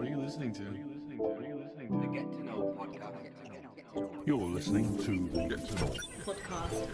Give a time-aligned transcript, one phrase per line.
[0.00, 0.62] What are you listening to?
[0.62, 1.98] What are listening to?
[2.00, 4.26] The Get to Know podcast.
[4.26, 5.90] You're listening to the Get to Know.
[6.24, 6.88] podcast.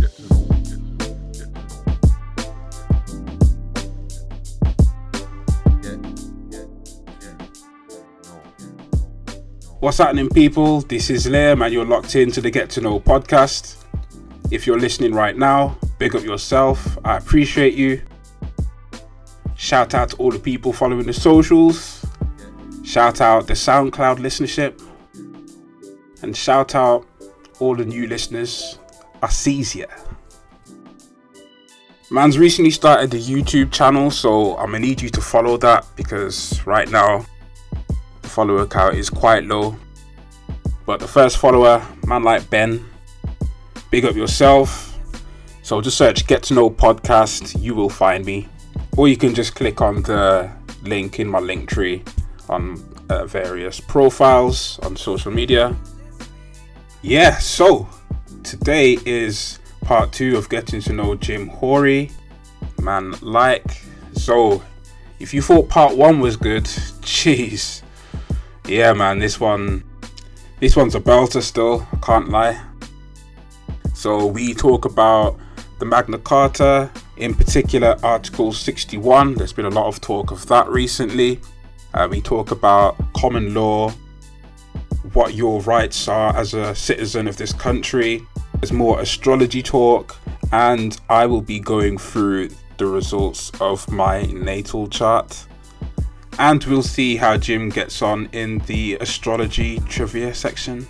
[0.00, 0.38] Get to Know.
[9.80, 10.82] What's happening, people?
[10.82, 13.84] This is Liam, and you're locked into the Get to Know podcast.
[14.52, 16.98] If you're listening right now, big up yourself.
[17.04, 18.00] I appreciate you.
[19.64, 22.04] Shout out to all the people following the socials.
[22.82, 24.78] Shout out the SoundCloud listenership.
[26.20, 27.06] And shout out
[27.60, 28.78] all the new listeners.
[29.22, 29.86] I sees ya.
[32.10, 36.60] Man's recently started the YouTube channel, so I'm gonna need you to follow that because
[36.66, 37.24] right now
[38.20, 39.78] the follower count is quite low.
[40.84, 42.84] But the first follower, man like Ben,
[43.90, 45.00] big up yourself.
[45.62, 48.50] So just search Get to Know Podcast, you will find me.
[48.96, 50.50] Or you can just click on the
[50.82, 52.02] link in my link tree
[52.48, 55.76] on uh, various profiles on social media.
[57.02, 57.88] Yeah, so
[58.42, 62.12] today is part two of getting to know Jim Haughey,
[62.80, 63.82] man like.
[64.12, 64.62] So
[65.18, 67.84] if you thought part one was good, jeez
[68.66, 69.84] yeah man this one
[70.58, 72.58] this one's a belter still i can't lie
[73.92, 75.38] so we talk about
[75.80, 80.68] the magna carta in particular article 61 there's been a lot of talk of that
[80.68, 81.40] recently
[81.94, 83.90] uh, we talk about common law
[85.12, 88.20] what your rights are as a citizen of this country
[88.54, 90.16] there's more astrology talk
[90.52, 92.48] and i will be going through
[92.78, 95.46] the results of my natal chart
[96.38, 100.86] and we'll see how Jim gets on in the astrology trivia section.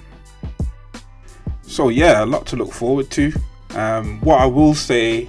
[1.62, 3.32] So, yeah, a lot to look forward to.
[3.70, 5.28] Um, what I will say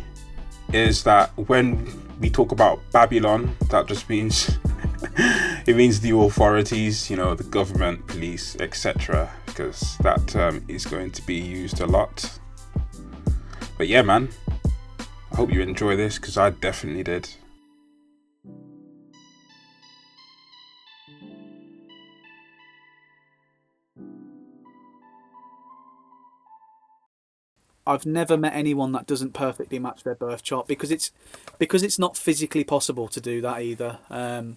[0.73, 1.87] is that when
[2.19, 4.57] we talk about Babylon, that just means
[5.67, 11.11] it means the authorities, you know, the government, police, etc., because that term is going
[11.11, 12.39] to be used a lot.
[13.77, 14.29] But yeah, man,
[15.31, 17.29] I hope you enjoy this because I definitely did.
[27.87, 31.11] I've never met anyone that doesn't perfectly match their birth chart because it's
[31.59, 33.99] because it's not physically possible to do that either.
[34.09, 34.55] Um,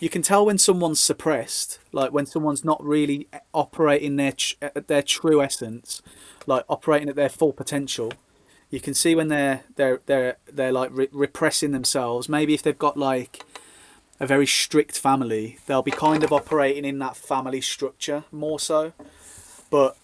[0.00, 5.02] you can tell when someone's suppressed, like when someone's not really operating their at their
[5.02, 6.02] true essence,
[6.46, 8.12] like operating at their full potential.
[8.70, 12.28] You can see when they're they're they're they're like re- repressing themselves.
[12.28, 13.44] Maybe if they've got like
[14.18, 18.92] a very strict family, they'll be kind of operating in that family structure more so.
[19.70, 19.96] But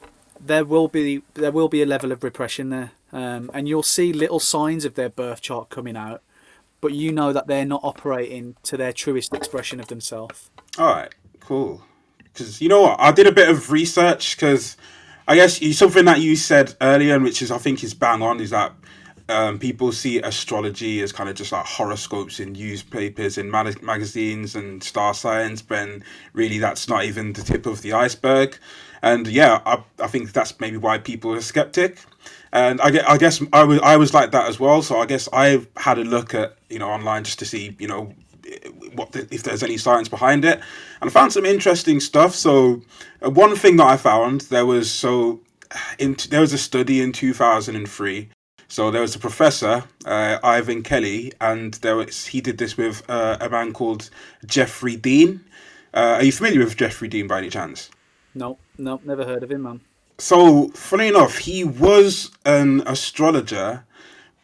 [0.44, 4.12] there will be there will be a level of repression there, um, and you'll see
[4.12, 6.22] little signs of their birth chart coming out,
[6.80, 10.50] but you know that they're not operating to their truest expression of themselves.
[10.78, 11.82] All right, cool.
[12.18, 14.76] Because you know what, I did a bit of research because
[15.28, 18.50] I guess something that you said earlier, which is I think is bang on, is
[18.50, 18.72] that
[19.28, 24.56] um, people see astrology as kind of just like horoscopes in newspapers and mag- magazines
[24.56, 25.88] and star signs, but
[26.32, 28.58] really that's not even the tip of the iceberg.
[29.02, 31.98] And yeah, I, I think that's maybe why people are skeptic.
[32.52, 34.82] And I, I guess I was I was like that as well.
[34.82, 37.88] So I guess I've had a look at you know online just to see you
[37.88, 38.14] know
[38.94, 40.60] what the, if there's any science behind it,
[41.00, 42.34] and I found some interesting stuff.
[42.34, 42.82] So
[43.24, 45.40] uh, one thing that I found there was so
[45.98, 48.28] in there was a study in two thousand and three.
[48.68, 53.02] So there was a professor, uh, Ivan Kelly, and there was he did this with
[53.08, 54.10] uh, a man called
[54.46, 55.44] Geoffrey Dean.
[55.92, 57.90] Uh, are you familiar with Geoffrey Dean by any chance?
[58.34, 59.80] No, no, never heard of him, man.
[60.18, 63.84] So, funny enough, he was an astrologer,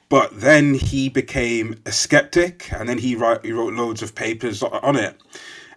[0.09, 4.63] but then he became a skeptic, and then he write, he wrote loads of papers
[4.63, 5.17] on it.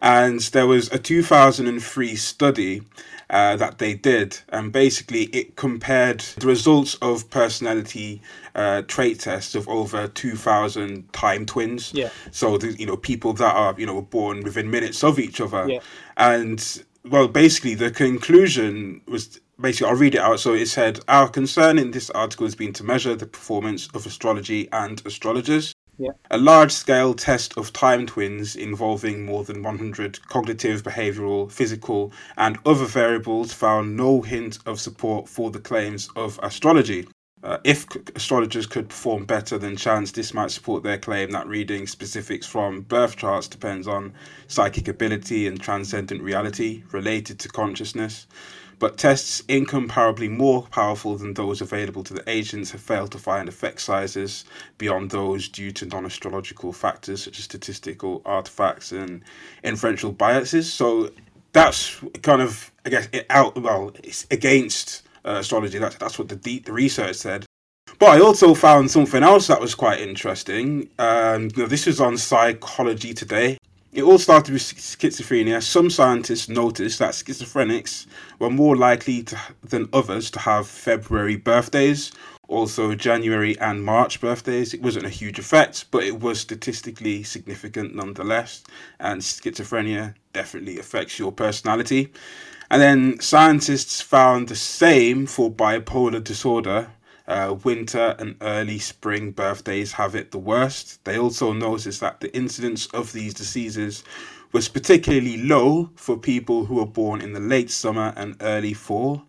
[0.02, 2.82] And there was a 2003 study
[3.30, 8.22] uh, that they did, and basically it compared the results of personality
[8.56, 11.94] uh, trait tests of over 2,000 time twins.
[11.94, 12.10] Yeah.
[12.32, 15.70] So, the, you know, people that are, you know, born within minutes of each other.
[15.70, 15.80] Yeah.
[16.18, 20.40] And well, basically, the conclusion was basically I'll read it out.
[20.40, 24.06] So it said, Our concern in this article has been to measure the performance of
[24.06, 25.74] astrology and astrologers.
[25.98, 26.12] Yeah.
[26.32, 32.58] A large scale test of time twins involving more than 100 cognitive, behavioral, physical, and
[32.66, 37.08] other variables found no hint of support for the claims of astrology.
[37.44, 41.88] Uh, if astrologers could perform better than chance, this might support their claim that reading
[41.88, 44.14] specifics from birth charts depends on
[44.48, 48.28] psychic ability and transcendent reality related to consciousness.
[48.78, 53.48] But tests incomparably more powerful than those available to the agents have failed to find
[53.48, 54.44] effect sizes
[54.80, 59.22] beyond those due to non astrological factors such as statistical artifacts and
[59.64, 60.72] inferential biases.
[60.72, 61.12] So
[61.54, 65.78] that's kind of, I guess, it out, well, it's against uh, astrology.
[65.78, 67.46] That's, that's what the, deep research said.
[68.00, 70.90] But I also found something else that was quite interesting.
[70.98, 73.58] Um, this was on Psychology Today.
[73.94, 75.62] It all started with schizophrenia.
[75.62, 78.08] Some scientists noticed that schizophrenics
[78.40, 82.14] were more likely to, than others to have February birthdays,
[82.48, 84.74] also January and March birthdays.
[84.74, 88.64] It wasn't a huge effect, but it was statistically significant nonetheless.
[89.02, 92.14] And schizophrenia definitely affects your personality.
[92.72, 96.92] And then scientists found the same for bipolar disorder.
[97.28, 101.04] Uh, winter and early spring birthdays have it the worst.
[101.04, 104.06] They also noticed that the incidence of these diseases
[104.54, 109.24] was particularly low for people who were born in the late summer and early fall.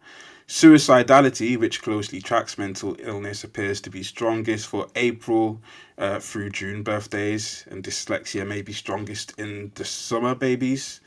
[0.47, 5.61] Suicidality, which closely tracks mental illness, appears to be strongest for April
[5.99, 11.01] uh, through June birthdays, and dyslexia may be strongest in the summer babies.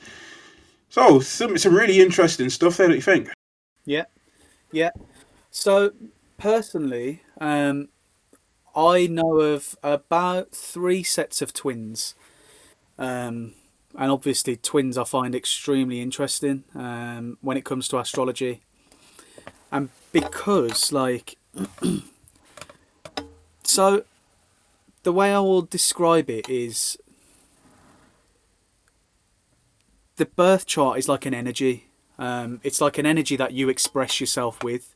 [0.90, 3.30] So, some, some really interesting stuff there, what do you think?
[3.86, 4.06] Yeah,
[4.72, 4.92] yeah.
[5.52, 5.92] So
[6.38, 7.90] personally, um,
[8.76, 12.16] I know of about three sets of twins,
[12.98, 13.54] um,
[13.98, 18.62] and obviously twins I find extremely interesting um, when it comes to astrology,
[19.72, 21.38] and because like,
[23.64, 24.04] so
[25.04, 26.98] the way I will describe it is
[30.18, 31.90] the birth chart is like an energy.
[32.18, 34.96] Um, it's like an energy that you express yourself with.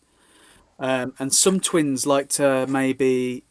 [0.80, 3.44] Um, and some twins like to maybe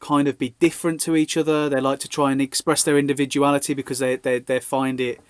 [0.00, 1.68] kind of be different to each other.
[1.68, 5.20] They like to try and express their individuality because they, they, they find it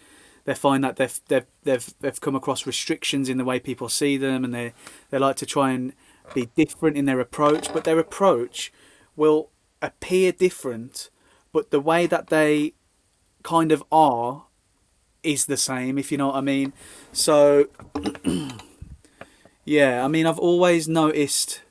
[0.44, 4.16] they find that they've, they've they've they've come across restrictions in the way people see
[4.16, 4.72] them, and they
[5.10, 5.92] they like to try and
[6.34, 7.72] be different in their approach.
[7.72, 8.72] But their approach
[9.16, 9.50] will
[9.82, 11.10] appear different,
[11.52, 12.74] but the way that they
[13.42, 14.46] kind of are
[15.22, 16.72] is the same, if you know what I mean.
[17.12, 17.69] So,
[19.64, 21.62] yeah, I mean, I've always noticed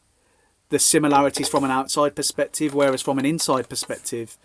[0.70, 4.38] the similarities from an outside perspective, whereas from an inside perspective,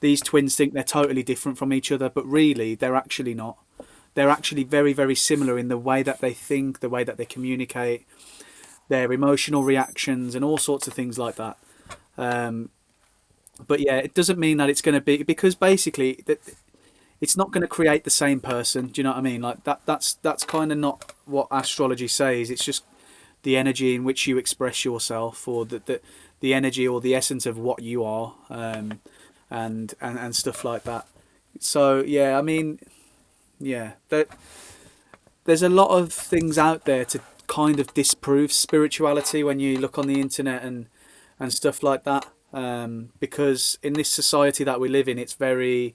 [0.00, 3.58] these twins think they're totally different from each other, but really they're actually not.
[4.14, 7.24] They're actually very, very similar in the way that they think, the way that they
[7.24, 8.06] communicate,
[8.88, 11.56] their emotional reactions, and all sorts of things like that.
[12.16, 12.70] Um,
[13.66, 16.40] but yeah, it doesn't mean that it's going to be because basically that
[17.20, 18.88] it's not going to create the same person.
[18.88, 19.42] Do you know what I mean?
[19.42, 19.80] Like that.
[19.86, 22.50] That's that's kind of not what astrology says.
[22.50, 22.84] It's just
[23.42, 26.00] the energy in which you express yourself, or the the,
[26.40, 29.00] the energy or the essence of what you are, um,
[29.50, 31.06] and and and stuff like that.
[31.58, 32.78] So yeah, I mean,
[33.58, 34.28] yeah, that
[35.44, 39.98] there's a lot of things out there to kind of disprove spirituality when you look
[39.98, 40.86] on the internet and
[41.40, 42.26] and stuff like that.
[42.52, 45.94] Um, because in this society that we live in, it's very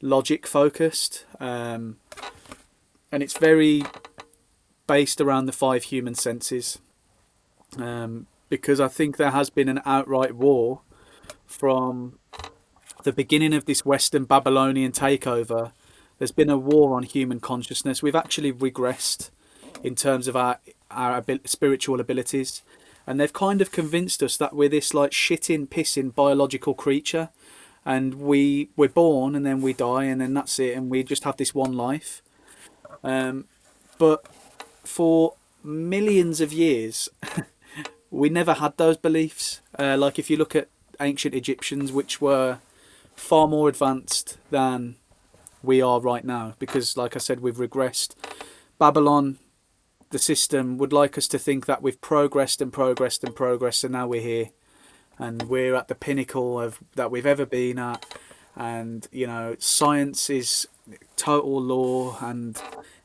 [0.00, 1.96] logic focused, um,
[3.10, 3.82] and it's very
[4.86, 6.78] based around the five human senses.
[7.76, 10.82] Um, because I think there has been an outright war
[11.46, 12.18] from
[13.02, 15.72] the beginning of this Western Babylonian takeover.
[16.18, 18.02] There's been a war on human consciousness.
[18.02, 19.30] We've actually regressed
[19.82, 20.60] in terms of our
[20.90, 22.62] our abil- spiritual abilities,
[23.06, 27.30] and they've kind of convinced us that we're this like shitting, pissing biological creature
[27.84, 31.24] and we we're born and then we die and then that's it and we just
[31.24, 32.22] have this one life.
[33.02, 33.46] Um,
[33.98, 34.26] but
[34.82, 37.08] for millions of years
[38.10, 39.60] we never had those beliefs.
[39.78, 40.68] Uh, like if you look at
[41.00, 42.58] ancient egyptians which were
[43.16, 44.94] far more advanced than
[45.62, 48.14] we are right now because like i said we've regressed.
[48.78, 49.38] Babylon
[50.10, 53.92] the system would like us to think that we've progressed and progressed and progressed and
[53.92, 54.50] now we're here
[55.18, 58.04] and we're at the pinnacle of that we've ever been at.
[58.56, 60.68] And you know science is
[61.16, 62.60] total law and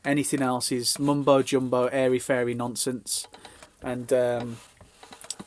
[0.05, 3.27] anything else is mumbo jumbo airy fairy nonsense.
[3.81, 4.57] And um,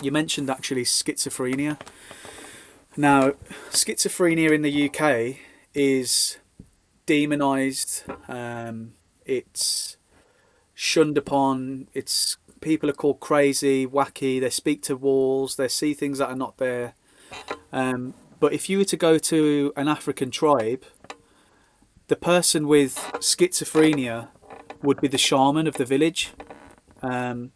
[0.00, 1.80] you mentioned actually schizophrenia.
[2.96, 3.32] Now
[3.70, 5.36] schizophrenia in the uk
[5.74, 6.38] is
[7.06, 8.92] demonized um,
[9.24, 9.96] it's
[10.74, 14.40] shunned upon it's people are called crazy, wacky.
[14.40, 15.56] They speak to walls.
[15.56, 16.94] They see things that are not there.
[17.72, 20.84] Um, but if you were to go to an African tribe,
[22.08, 24.28] the person with schizophrenia
[24.82, 26.32] would be the shaman of the village.
[27.02, 27.52] Um,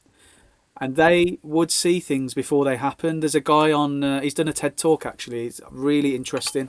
[0.81, 3.21] and they would see things before they happen.
[3.21, 4.05] There's a guy on.
[4.05, 5.47] Uh, he's done a TED talk actually.
[5.47, 6.69] It's really interesting,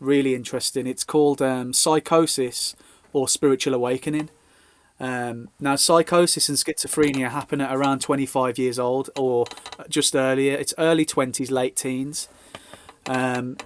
[0.00, 0.86] really interesting.
[0.86, 2.74] It's called um, Psychosis
[3.12, 4.30] or Spiritual Awakening.
[5.02, 9.46] Um, now, psychosis and schizophrenia happen at around 25 years old or
[9.88, 10.54] just earlier.
[10.54, 12.28] It's early 20s, late teens.
[13.06, 13.56] Um,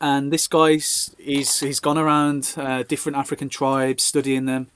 [0.00, 4.68] and this guy's he's he's gone around uh, different African tribes studying them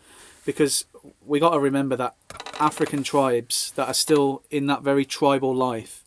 [0.45, 0.85] because
[1.27, 2.15] we got to remember that
[2.61, 6.05] African tribes that are still in that very tribal life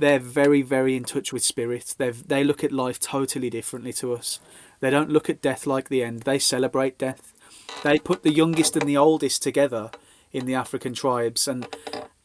[0.00, 4.12] they're very very in touch with spirit they they look at life totally differently to
[4.12, 4.40] us
[4.80, 7.33] they don't look at death like the end they celebrate death
[7.82, 9.90] they put the youngest and the oldest together
[10.32, 11.66] in the African tribes and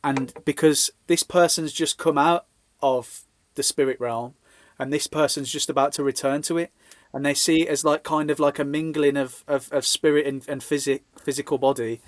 [0.03, 2.45] and because this person's just come out
[2.81, 3.21] of
[3.55, 4.33] the spirit realm
[4.77, 6.71] and this person's just about to return to it
[7.13, 10.25] and they see it as like kind of like a mingling of, of, of spirit
[10.25, 12.01] and, and physic, physical body.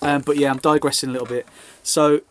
[0.00, 1.46] Um, but yeah i'm digressing a little bit.
[1.82, 2.22] So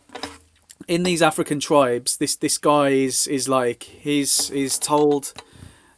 [0.88, 5.32] in these african tribes this this guy is is like he's he's told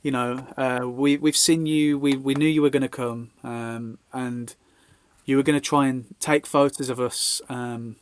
[0.04, 3.32] you know uh, we, we've seen you we, we knew you were going to come
[3.42, 4.54] um, and
[5.24, 7.96] you were going to try and take photos of us um,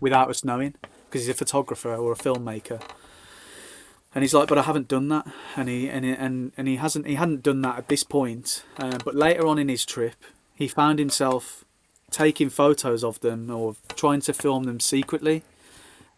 [0.00, 2.80] without us knowing because he's a photographer or a filmmaker
[4.16, 6.76] and he's like, but I haven't done that, and he and he, and, and he
[6.76, 8.64] hasn't he hadn't done that at this point.
[8.78, 10.14] Uh, but later on in his trip,
[10.54, 11.66] he found himself
[12.10, 15.42] taking photos of them or trying to film them secretly,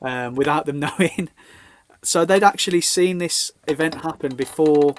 [0.01, 1.29] um, without them knowing.
[2.03, 4.95] So they'd actually seen this event happen before,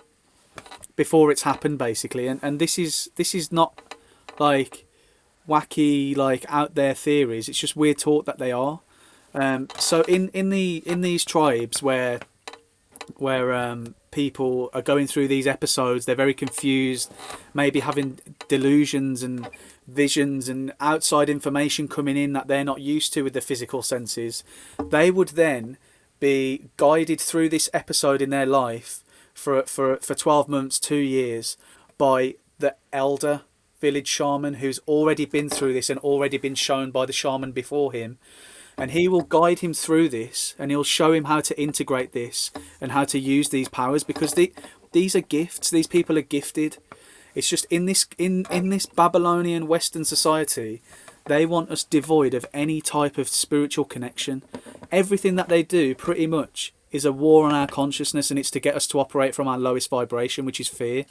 [0.96, 3.96] before it's happened basically, and and this is this is not
[4.39, 4.86] like
[5.48, 7.50] wacky like out there theories.
[7.50, 8.82] It's just we're taught that they are.
[9.34, 12.20] Um, so in in the in these tribes where
[13.18, 16.06] where um, people are going through these episodes.
[16.06, 17.12] They're very confused,
[17.53, 19.50] maybe having delusions and
[19.88, 24.44] visions and outside information coming in that they're not used to with the physical senses.
[24.84, 25.77] They would then
[26.19, 31.57] be guided through this episode in their life for for for 12 months, 2 years
[31.97, 33.41] by the elder
[33.79, 37.93] village shaman who's already been through this and already been shown by the shaman before
[37.93, 38.17] him.
[38.77, 42.51] And he will guide him through this and he'll show him how to integrate this
[42.79, 44.53] and how to use these powers because the,
[44.93, 45.69] these are gifts.
[45.69, 46.77] These people are gifted.
[47.35, 50.81] It's just in this in in this babylonian western society
[51.29, 54.43] they want us devoid of any type of spiritual connection
[54.91, 58.59] everything that they do pretty much is a war on our consciousness and it's to
[58.59, 61.05] get us to operate from our lowest vibration which is fear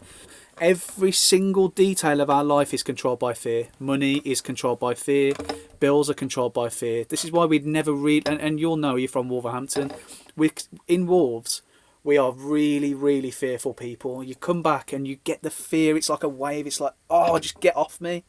[0.60, 3.68] every single detail of our life is controlled by fear.
[3.78, 5.34] Money is controlled by fear.
[5.80, 7.04] Bills are controlled by fear.
[7.04, 9.92] This is why we'd never read, and, and you'll know you're from Wolverhampton.
[10.37, 10.50] We're,
[10.87, 11.62] in Wolves,
[12.04, 14.22] we are really, really fearful people.
[14.22, 15.96] You come back and you get the fear.
[15.96, 16.66] It's like a wave.
[16.66, 18.25] It's like, oh, just get off me,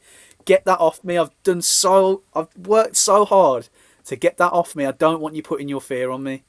[0.50, 1.16] get that off me.
[1.16, 3.68] I've done so, I've worked so hard
[4.04, 4.84] to get that off me.
[4.84, 6.42] I don't want you putting your fear on me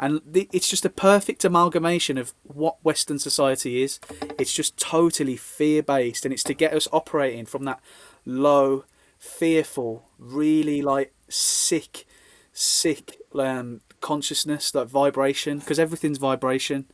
[0.00, 4.00] and the, it's just a perfect amalgamation of what Western society is.
[4.38, 7.80] It's just totally fear based, and it's to get us operating from that
[8.24, 8.84] low,
[9.18, 12.06] fearful, really like sick,
[12.54, 16.86] sick um, consciousness, that vibration, because everything's vibration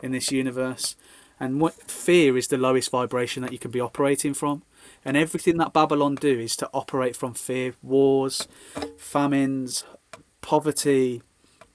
[0.00, 0.94] in this universe.
[1.40, 4.62] And what fear is the lowest vibration that you can be operating from.
[5.04, 8.46] And everything that Babylon do is to operate from fear, wars,
[8.96, 9.84] famines,
[10.40, 11.22] poverty,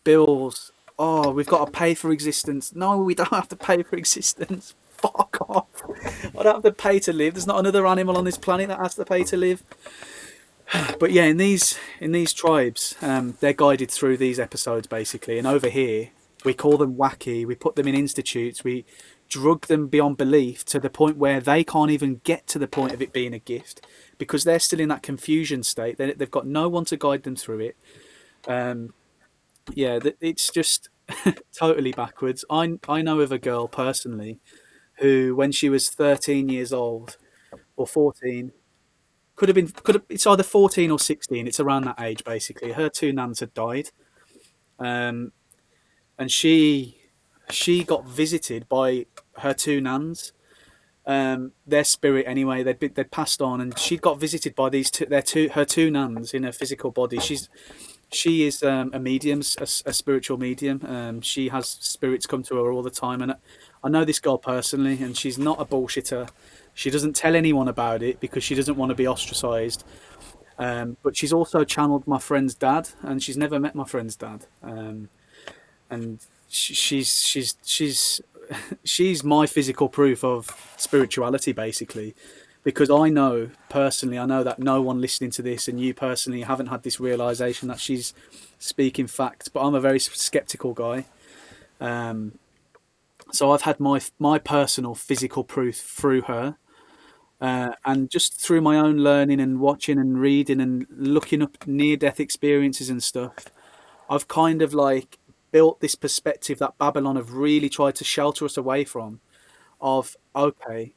[0.03, 2.73] bills, oh, we've got to pay for existence.
[2.75, 4.75] No, we don't have to pay for existence.
[4.91, 5.67] Fuck off.
[6.37, 7.35] I don't have to pay to live.
[7.35, 9.63] There's not another animal on this planet that has to pay to live.
[10.99, 15.37] But yeah, in these in these tribes, um, they're guided through these episodes basically.
[15.37, 16.09] And over here,
[16.43, 17.45] we call them wacky.
[17.45, 18.65] We put them in institutes.
[18.65, 18.83] We
[19.27, 22.93] drug them beyond belief to the point where they can't even get to the point
[22.93, 23.85] of it being a gift
[24.17, 25.97] because they're still in that confusion state.
[25.97, 27.77] They, they've got no one to guide them through it.
[28.47, 28.93] Um,
[29.73, 30.89] yeah, it's just
[31.57, 32.45] totally backwards.
[32.49, 34.39] I I know of a girl personally
[34.99, 37.17] who, when she was 13 years old
[37.75, 38.51] or 14,
[39.35, 41.47] could have been could have, it's either 14 or 16.
[41.47, 42.71] It's around that age basically.
[42.71, 43.89] Her two nans had died,
[44.79, 45.31] um,
[46.17, 46.96] and she
[47.49, 49.05] she got visited by
[49.39, 50.33] her two nans.
[51.05, 54.91] Um, their spirit anyway they'd been, they'd passed on and she got visited by these
[54.91, 57.47] two their two her two nans in her physical body she's
[58.11, 60.81] she is um, a medium, a, a, spiritual medium.
[60.85, 63.35] Um, she has spirits come to her all the time, and
[63.83, 66.29] I know this girl personally, and she's not a bullshitter.
[66.73, 69.83] She doesn't tell anyone about it because she doesn't want to be ostracized.
[70.59, 74.45] Um, but she's also channeled my friend's dad, and she's never met my friend's dad.
[74.63, 75.09] Um,
[75.89, 78.21] and she's she's she's
[78.83, 82.15] she's my physical proof of spirituality, basically
[82.67, 86.41] because I know personally, I know that no one listening to this and you personally
[86.41, 88.13] haven't had this realization that she's
[88.59, 89.53] speaking fact.
[89.53, 91.05] But I'm a very skeptical guy.
[91.79, 92.39] Um,
[93.31, 96.57] so I've had my my personal physical proof through her,
[97.39, 101.95] uh, and just through my own learning and watching and reading and looking up near
[101.95, 103.45] death experiences and stuff.
[104.09, 105.19] I've kind of like
[105.51, 109.19] built this perspective that Babylon have really tried to shelter us away from.
[109.79, 110.93] Of okay,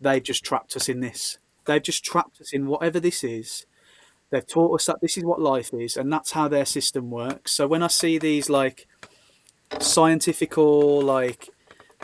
[0.00, 1.38] they've just trapped us in this.
[1.66, 3.66] They've just trapped us in whatever this is.
[4.30, 7.52] They've taught us that this is what life is, and that's how their system works.
[7.52, 8.86] So when I see these like
[9.78, 11.50] scientifical like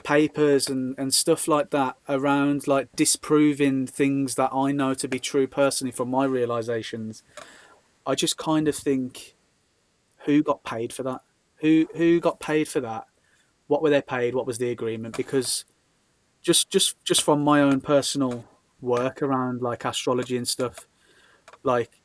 [0.03, 5.19] papers and, and stuff like that around like disproving things that I know to be
[5.19, 7.23] true personally from my realizations,
[8.07, 9.35] I just kind of think
[10.27, 11.23] who got paid for that?
[11.59, 13.07] Who who got paid for that?
[13.67, 14.35] What were they paid?
[14.35, 15.17] What was the agreement?
[15.17, 15.65] Because
[16.43, 18.45] just just just from my own personal
[18.81, 20.87] work around like astrology and stuff,
[21.63, 22.01] like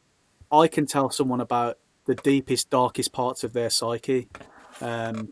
[0.51, 4.27] I can tell someone about the deepest, darkest parts of their psyche.
[4.81, 5.31] Um,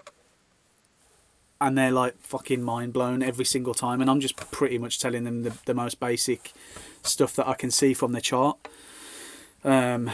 [1.61, 3.99] and they're like fucking mind blown every single time.
[4.01, 6.53] And I'm just pretty much telling them the, the most basic
[7.03, 8.57] stuff that I can see from the chart.
[9.63, 10.09] Um,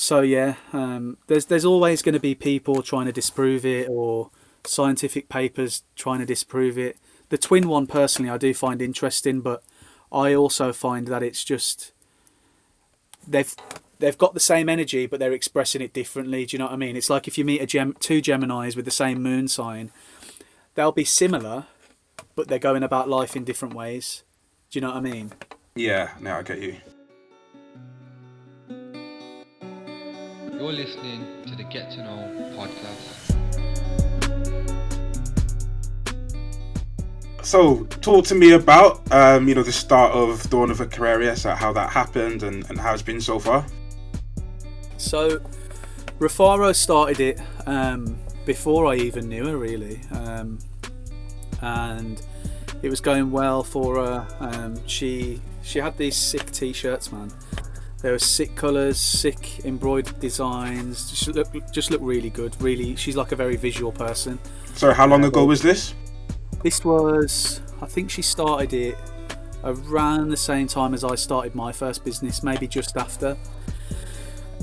[0.00, 4.30] so yeah, um, there's there's always going to be people trying to disprove it or
[4.64, 6.96] scientific papers trying to disprove it.
[7.28, 9.62] The twin one personally, I do find interesting, but
[10.10, 11.92] I also find that it's just
[13.28, 13.54] they've
[13.98, 16.46] they've got the same energy, but they're expressing it differently.
[16.46, 16.96] Do you know what I mean?
[16.96, 19.90] It's like if you meet a gem, two Gemini's with the same moon sign,
[20.76, 21.66] they'll be similar,
[22.34, 24.22] but they're going about life in different ways.
[24.70, 25.32] Do you know what I mean?
[25.74, 26.76] Yeah, now I get you.
[30.60, 33.32] You're listening to the Get to Know podcast.
[37.42, 41.56] So, talk to me about, um, you know, the start of Dawn of Aquarius, uh,
[41.56, 43.64] how that happened, and, and how it's been so far.
[44.98, 45.40] So,
[46.18, 50.58] Rafaro started it um, before I even knew her, really, um,
[51.62, 52.20] and
[52.82, 54.28] it was going well for her.
[54.40, 57.32] Um, she she had these sick T-shirts, man.
[58.02, 61.10] They were sick colours, sick embroidered designs.
[61.10, 62.60] Just look just look really good.
[62.60, 64.38] Really, she's like a very visual person.
[64.74, 65.94] So, how long ago was this?
[66.62, 68.96] This was, I think she started it
[69.64, 73.36] around the same time as I started my first business, maybe just after.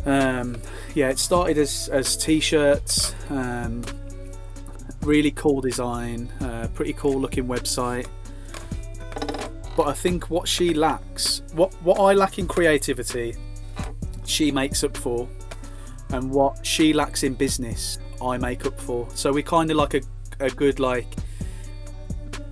[0.06, 0.62] Um,
[0.96, 3.84] yeah, it started as, as t-shirts, um,
[5.02, 8.08] really cool design, uh, pretty cool looking website.
[9.78, 13.36] But I think what she lacks, what what I lack in creativity,
[14.26, 15.30] she makes up for,
[16.10, 19.08] and what she lacks in business, I make up for.
[19.14, 20.02] So we're kind of like a,
[20.40, 21.06] a good like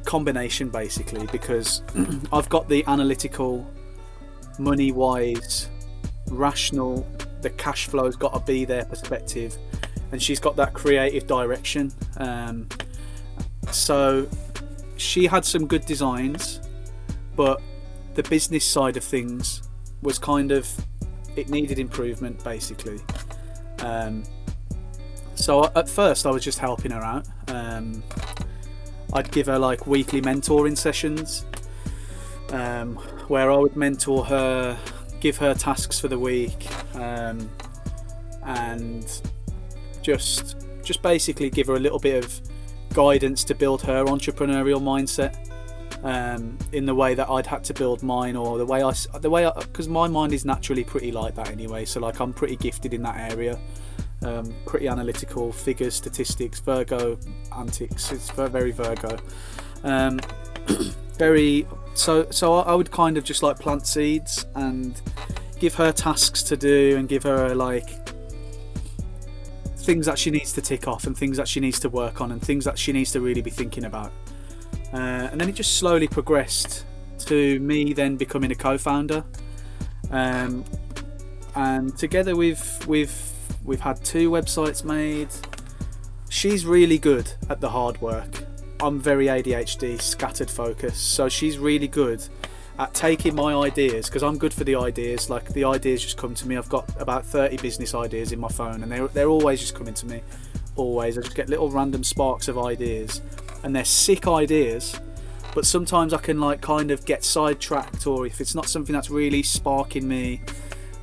[0.05, 1.81] combination basically because
[2.31, 3.67] I've got the analytical,
[4.59, 5.67] money wise,
[6.27, 7.07] rational,
[7.41, 9.57] the cash flow's got to be there perspective,
[10.11, 11.91] and she's got that creative direction.
[12.17, 12.69] Um,
[13.71, 14.29] so
[14.97, 16.61] she had some good designs,
[17.35, 17.61] but
[18.15, 19.63] the business side of things
[20.01, 20.67] was kind of
[21.35, 22.99] it needed improvement basically.
[23.79, 24.23] Um,
[25.35, 27.27] so at first I was just helping her out.
[27.49, 28.03] Um,
[29.13, 31.45] I'd give her like weekly mentoring sessions
[32.51, 32.95] um,
[33.27, 34.77] where I would mentor her,
[35.19, 37.49] give her tasks for the week, um,
[38.43, 39.21] and
[40.01, 42.41] just just basically give her a little bit of
[42.93, 45.49] guidance to build her entrepreneurial mindset
[46.05, 49.29] um, in the way that I'd had to build mine, or the way I the
[49.29, 51.83] way because my mind is naturally pretty like that anyway.
[51.83, 53.59] So like I'm pretty gifted in that area
[54.25, 57.17] um, pretty analytical, figures, statistics, Virgo
[57.55, 58.11] antics.
[58.11, 59.17] It's very Virgo.
[59.83, 60.19] Um,
[61.17, 64.99] very so so I I would kind of just like plant seeds and
[65.59, 67.89] give her tasks to do and give her like
[69.77, 72.31] things that she needs to tick off and things that she needs to work on
[72.31, 74.11] and things that she needs to really be thinking about.
[74.95, 76.85] Uh, and then it just slowly progressed
[77.19, 79.25] to me then becoming a co-founder.
[80.09, 80.63] Um,
[81.53, 83.13] and together we've we've
[83.65, 85.27] we've had two websites made.
[86.29, 88.45] She's really good at the hard work.
[88.79, 92.25] I'm very ADHD, scattered focus, so she's really good
[92.79, 95.29] at taking my ideas because I'm good for the ideas.
[95.29, 96.55] Like the ideas just come to me.
[96.55, 99.93] I've got about 30 business ideas in my phone, and they're they're always just coming
[99.95, 100.21] to me.
[100.77, 103.21] Always, I just get little random sparks of ideas,
[103.65, 104.97] and they're sick ideas.
[105.53, 109.09] But sometimes I can like kind of get sidetracked, or if it's not something that's
[109.09, 110.41] really sparking me,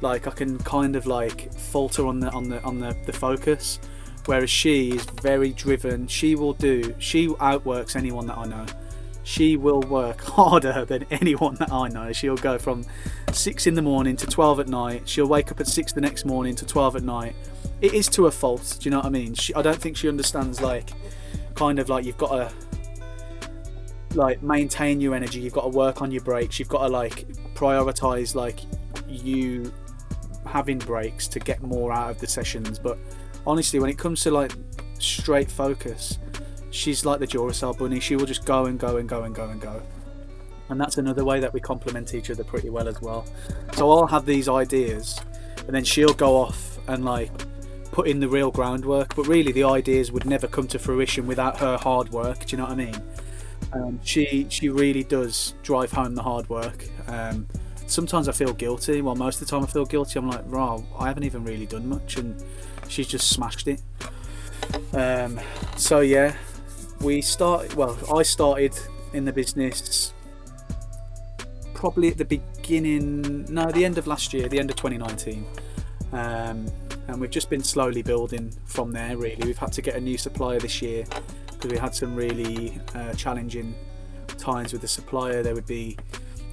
[0.01, 3.81] like I can kind of like falter on the on the on the, the focus.
[4.27, 6.07] Whereas she is very driven.
[6.07, 6.94] She will do.
[6.98, 8.66] She outworks anyone that I know.
[9.25, 12.12] she will work harder than anyone that I know.
[12.12, 12.85] She'll go from
[13.33, 15.09] six in the morning to twelve at night.
[15.09, 17.35] She'll wake up at six the next morning to twelve at night.
[17.81, 18.77] It is to a fault.
[18.81, 19.35] Do you know what I mean?
[19.35, 20.90] She, I don't think she understands like
[21.62, 25.38] kind of like you've got to like maintain your energy.
[25.38, 26.59] You've got to work on your breaks.
[26.59, 28.59] You've got to like prioritize like
[29.09, 29.72] you
[30.44, 32.81] having breaks to get more out of the sessions.
[32.81, 32.98] But
[33.46, 34.53] honestly, when it comes to like
[34.98, 36.18] straight focus,
[36.70, 38.01] she's like the Duracell bunny.
[38.01, 39.81] She will just go and go and go and go and go.
[40.68, 43.25] And that's another way that we complement each other pretty well as well.
[43.75, 45.20] So I'll have these ideas,
[45.66, 47.31] and then she'll go off and like
[47.92, 49.14] put in the real groundwork.
[49.14, 52.46] But really, the ideas would never come to fruition without her hard work.
[52.46, 53.02] Do you know what I mean?
[53.72, 56.85] Um, she she really does drive home the hard work.
[57.07, 57.46] Um,
[57.87, 59.00] sometimes I feel guilty.
[59.00, 60.18] Well, most of the time I feel guilty.
[60.18, 62.42] I'm like, "Wow, I haven't even really done much," and
[62.88, 63.81] she's just smashed it.
[64.92, 65.38] Um,
[65.76, 66.35] so yeah,
[67.00, 67.74] we started.
[67.74, 68.74] Well, I started
[69.12, 70.12] in the business
[71.74, 73.44] probably at the beginning.
[73.52, 75.44] No, the end of last year, the end of 2019.
[76.12, 76.66] Um,
[77.09, 79.17] and we've just been slowly building from there.
[79.17, 81.05] Really, we've had to get a new supplier this year
[81.47, 83.75] because we had some really uh, challenging
[84.38, 85.43] times with the supplier.
[85.43, 85.97] There would be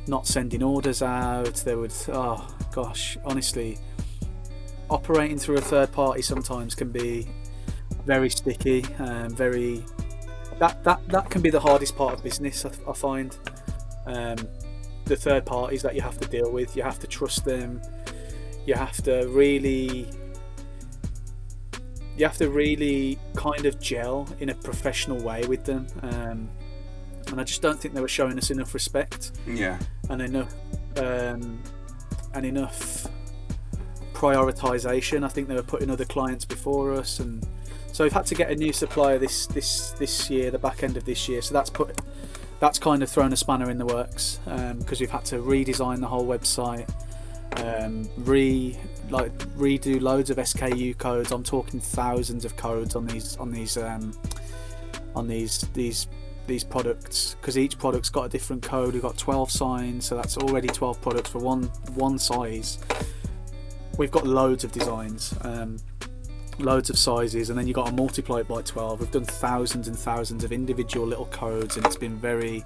[0.08, 1.56] not sending orders out.
[1.66, 3.78] There would, oh gosh, honestly,
[4.90, 7.28] operating through a third party sometimes can be
[8.06, 9.84] very sticky, um, very.
[10.58, 12.66] That, that that can be the hardest part of business.
[12.66, 13.38] I, I find
[14.06, 14.38] um,
[15.06, 16.76] the third parties that you have to deal with.
[16.76, 17.82] You have to trust them.
[18.66, 20.08] You have to really
[22.20, 25.88] you have to really kind of gel in a professional way with them.
[26.02, 26.50] Um,
[27.28, 29.80] and I just don't think they were showing us enough respect Yeah.
[30.10, 30.54] and enough
[30.98, 31.64] um,
[32.34, 33.08] and enough
[34.14, 35.24] prioritization.
[35.24, 37.46] I think they were putting other clients before us, and
[37.94, 40.98] so we've had to get a new supplier this this this year, the back end
[40.98, 41.42] of this year.
[41.42, 41.98] So that's put
[42.60, 44.40] that's kind of thrown a spanner in the works
[44.80, 46.90] because we've had to redesign the whole website,
[47.64, 48.78] um, re
[49.10, 51.32] like redo loads of SKU codes.
[51.32, 54.14] I'm talking thousands of codes on these on these um,
[55.16, 56.08] on these these
[56.48, 58.94] these products because each product's got a different code.
[58.94, 62.80] We've got 12 signs, so that's already 12 products for one one size.
[63.98, 65.78] We've got loads of designs, um,
[66.58, 69.02] loads of sizes, and then you've got to multiply it by 12.
[69.02, 72.64] We've done thousands and thousands of individual little codes, and it's been very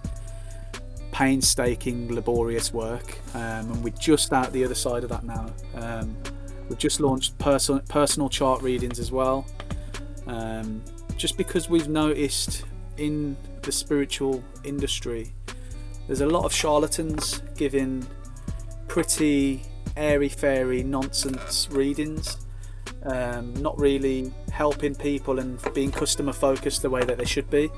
[1.14, 3.20] painstaking, laborious work.
[3.36, 5.46] Um, and we're just out the other side of that now.
[5.76, 6.18] Um,
[6.68, 9.46] we've just launched person, personal chart readings as well.
[10.26, 10.84] Um,
[11.16, 12.66] just because we've noticed
[12.98, 15.32] in the spiritual industry,
[16.08, 18.06] there's a lot of charlatans giving
[18.88, 19.62] pretty
[19.96, 22.38] airy fairy nonsense readings,
[23.04, 27.70] um, not really helping people and being customer focused the way that they should be.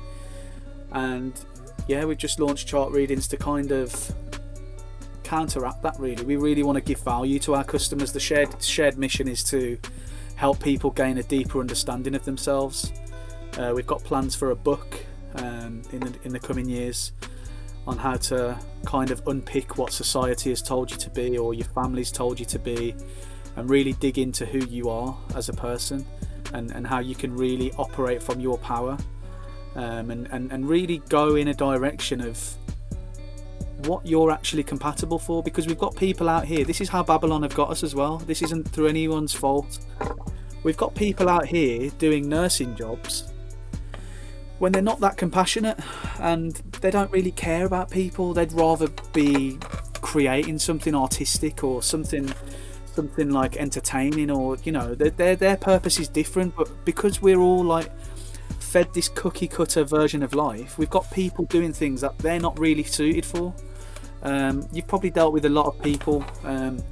[0.92, 1.38] And
[1.88, 4.14] yeah, we've just launched chart readings to kind of
[5.22, 5.98] counteract that.
[5.98, 8.12] Really, we really want to give value to our customers.
[8.12, 9.78] The shared shared mission is to
[10.36, 12.92] help people gain a deeper understanding of themselves.
[13.58, 15.04] Uh, we've got plans for a book
[15.36, 17.12] um, in the, in the coming years
[17.86, 21.66] on how to kind of unpick what society has told you to be or your
[21.66, 22.94] family's told you to be
[23.56, 26.04] and really dig into who you are as a person
[26.52, 28.98] and, and how you can really operate from your power
[29.76, 32.56] um, and, and, and really go in a direction of
[33.86, 36.64] what you're actually compatible for because we've got people out here.
[36.64, 38.18] This is how babylon have got us as well.
[38.18, 39.78] This isn't through anyone's fault.
[40.62, 43.32] We've got people out here doing nursing jobs
[44.58, 45.78] when they're not that compassionate
[46.20, 48.32] and they don't really care about people.
[48.32, 49.58] They'd rather be
[50.00, 52.32] creating something artistic or something
[52.94, 57.40] something like entertaining or you know their their, their purpose is different but because we're
[57.40, 57.90] all like
[58.76, 62.58] fed this cookie cutter version of life we've got people doing things that they're not
[62.58, 63.54] really suited for.
[64.22, 66.84] Um, you've probably dealt with a lot of people um,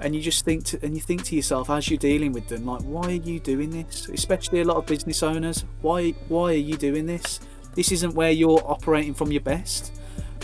[0.00, 2.66] and you just think to, and you think to yourself as you're dealing with them
[2.66, 4.06] like why are you doing this?
[4.10, 7.40] Especially a lot of business owners why why are you doing this?
[7.74, 9.94] This isn't where you're operating from your best.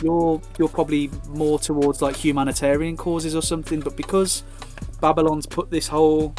[0.02, 4.44] You're you're probably more towards like humanitarian causes or something but because
[5.02, 6.34] babylon's put this whole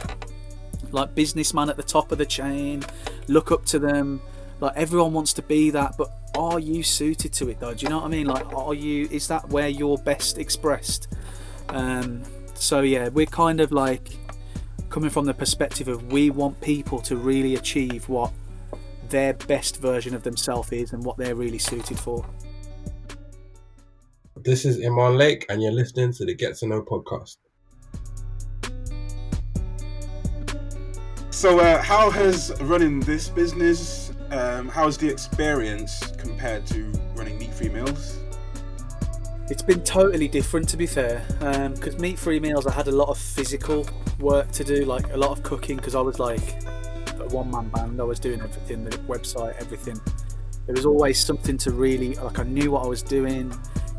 [0.91, 2.83] like businessman at the top of the chain
[3.27, 4.21] look up to them.
[4.59, 7.73] Like everyone wants to be that but are you suited to it though?
[7.73, 8.27] Do you know what i mean?
[8.27, 11.07] Like are you is that where you're best expressed?
[11.69, 14.17] Um so yeah we're kind of like
[14.89, 18.31] coming from the perspective of we want people to really achieve what
[19.09, 22.25] their best version of themselves is and what they're really suited for.
[24.37, 27.37] This is Iman Lake, and you're listening to the Get to Know podcast.
[31.35, 37.67] So, uh, how has running this business um, how's the experience compared to running meat-free
[37.67, 38.19] meals?
[39.49, 41.25] It's been totally different, to be fair,
[41.75, 43.85] because meat free meals, I had a lot of physical
[44.17, 46.63] work to do, like a lot of cooking, because I was like
[47.19, 47.99] a one man band.
[47.99, 49.99] I was doing everything, the website, everything.
[50.67, 53.53] There was always something to really, like, I knew what I was doing.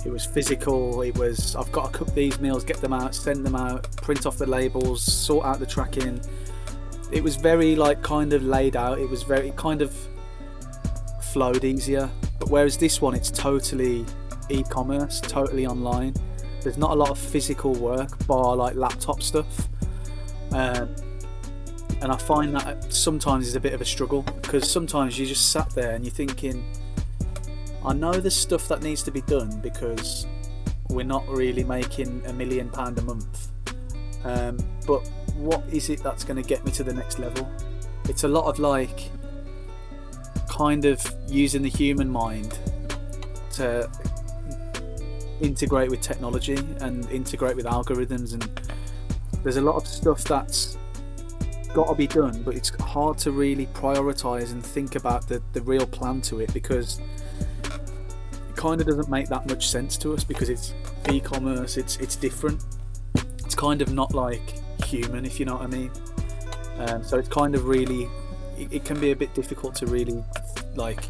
[0.06, 1.02] It was physical.
[1.02, 4.24] It was, I've got to cook these meals, get them out, send them out, print
[4.24, 6.18] off the labels, sort out the tracking.
[7.12, 8.98] It was very, like, kind of laid out.
[8.98, 9.96] It was very, it kind of
[11.22, 12.10] flowed easier.
[12.38, 14.04] But whereas this one, it's totally
[14.48, 16.14] e-commerce, totally online.
[16.62, 19.68] There's not a lot of physical work, bar like laptop stuff.
[20.52, 20.94] Um,
[22.02, 25.52] and I find that sometimes is a bit of a struggle because sometimes you just
[25.52, 26.64] sat there and you're thinking,
[27.84, 30.26] I know there's stuff that needs to be done because
[30.88, 33.48] we're not really making a million pound a month.
[34.24, 37.48] Um, but what is it that's going to get me to the next level?
[38.08, 39.10] It's a lot of like
[40.48, 42.58] kind of using the human mind
[43.52, 43.90] to
[45.40, 48.48] integrate with technology and integrate with algorithms and
[49.42, 50.78] there's a lot of stuff that's
[51.74, 55.60] got to be done but it's hard to really prioritize and think about the, the
[55.62, 57.00] real plan to it because
[57.64, 60.72] it kind of doesn't make that much sense to us because it's
[61.12, 62.64] e-commerce it's it's different
[63.44, 64.54] it's kind of not like
[64.86, 65.90] human if you know what i mean
[66.78, 68.08] um, so it's kind of really
[68.58, 70.22] it, it can be a bit difficult to really
[70.74, 71.04] like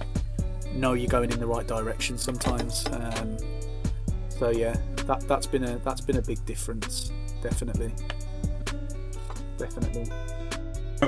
[0.74, 3.36] know you're going in the right direction sometimes um,
[4.38, 7.10] so yeah, that that's been a that's been a big difference,
[7.42, 7.90] definitely,
[9.56, 10.10] definitely.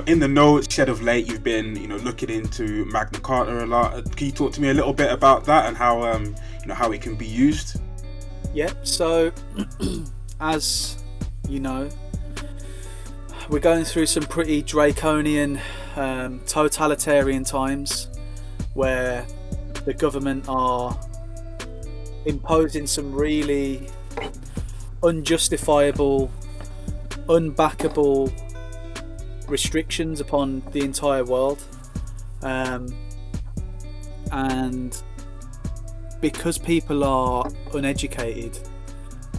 [0.07, 3.67] In the notes Shed of late, you've been you know looking into Magna Carta a
[3.67, 3.93] lot.
[3.93, 6.67] Uh, Can you talk to me a little bit about that and how um, you
[6.67, 7.79] know how it can be used?
[8.55, 8.87] Yep.
[8.87, 9.31] So,
[10.39, 11.03] as
[11.47, 11.87] you know,
[13.49, 15.59] we're going through some pretty draconian,
[15.95, 18.07] um, totalitarian times
[18.75, 19.25] where
[19.85, 20.95] the government are
[22.25, 23.87] imposing some really
[25.01, 26.31] unjustifiable,
[27.27, 28.31] unbackable
[29.47, 31.63] restrictions upon the entire world.
[32.43, 32.87] Um,
[34.31, 35.01] and
[36.21, 38.59] because people are uneducated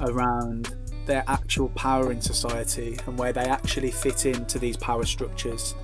[0.01, 0.75] around
[1.11, 5.75] their actual power in society and where they actually fit into these power structures,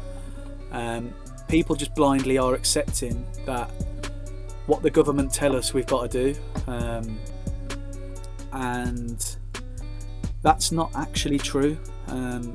[0.71, 1.13] um,
[1.49, 3.69] people just blindly are accepting that
[4.67, 7.19] what the government tell us we've got to do, um,
[8.53, 9.37] and
[10.43, 11.77] that's not actually true.
[12.07, 12.53] Um,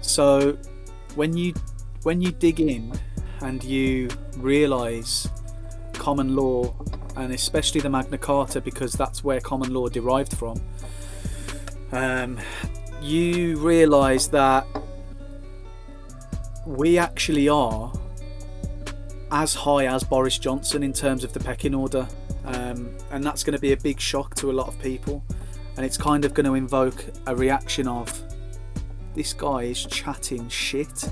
[0.00, 0.58] so
[1.14, 1.54] when you
[2.02, 2.92] when you dig in
[3.42, 5.28] and you realise
[5.92, 6.74] common law
[7.18, 10.60] and especially the Magna Carta because that's where common law derived from,
[11.92, 12.38] um,
[13.02, 14.66] you realise that
[16.64, 17.92] we actually are
[19.32, 22.06] as high as Boris Johnson in terms of the pecking order,
[22.44, 25.24] um, and that's going to be a big shock to a lot of people.
[25.76, 28.22] And it's kind of going to invoke a reaction of
[29.14, 31.10] this guy is chatting shit,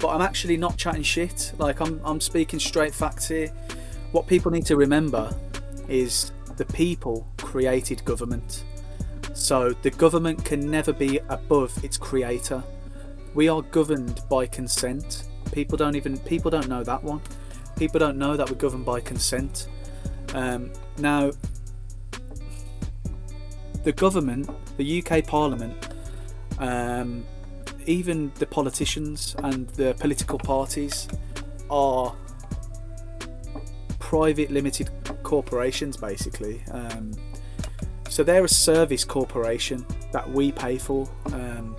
[0.00, 1.52] but I'm actually not chatting shit.
[1.58, 3.52] Like I'm, I'm speaking straight facts here.
[4.12, 5.34] What people need to remember
[5.88, 8.64] is the people created government.
[9.34, 12.62] So the government can never be above its creator.
[13.34, 15.24] We are governed by consent.
[15.52, 17.20] People don't even people don't know that one
[17.76, 19.68] people don't know that we're governed by consent.
[20.34, 21.32] Um, now,
[23.82, 25.88] the government, the UK Parliament,
[26.58, 27.24] um,
[27.86, 31.08] even the politicians and the political parties
[31.70, 32.14] are
[34.12, 34.90] private limited
[35.22, 36.62] corporations basically.
[36.70, 37.12] Um,
[38.10, 41.08] so they're a service corporation that we pay for.
[41.32, 41.74] Um,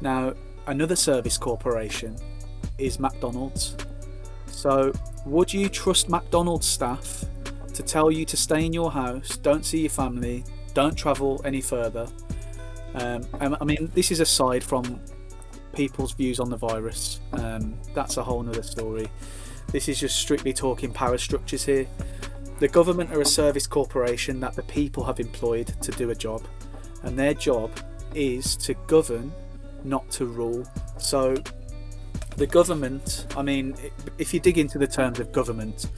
[0.00, 0.34] now,
[0.66, 2.16] another service corporation
[2.78, 3.76] is McDonald's.
[4.46, 4.92] So
[5.24, 7.24] would you trust McDonald's staff
[7.74, 10.42] to tell you to stay in your house, don't see your family,
[10.74, 12.08] don't travel any further?
[12.94, 14.98] Um, I mean, this is aside from
[15.76, 17.20] people's views on the virus.
[17.34, 19.08] Um, that's a whole other story.
[19.70, 21.86] This is just strictly talking power structures here.
[22.58, 26.46] The government are a service corporation that the people have employed to do a job,
[27.02, 27.70] and their job
[28.14, 29.32] is to govern,
[29.84, 30.66] not to rule.
[30.96, 31.36] So
[32.36, 33.76] the government, I mean,
[34.16, 35.90] if you dig into the terms of government,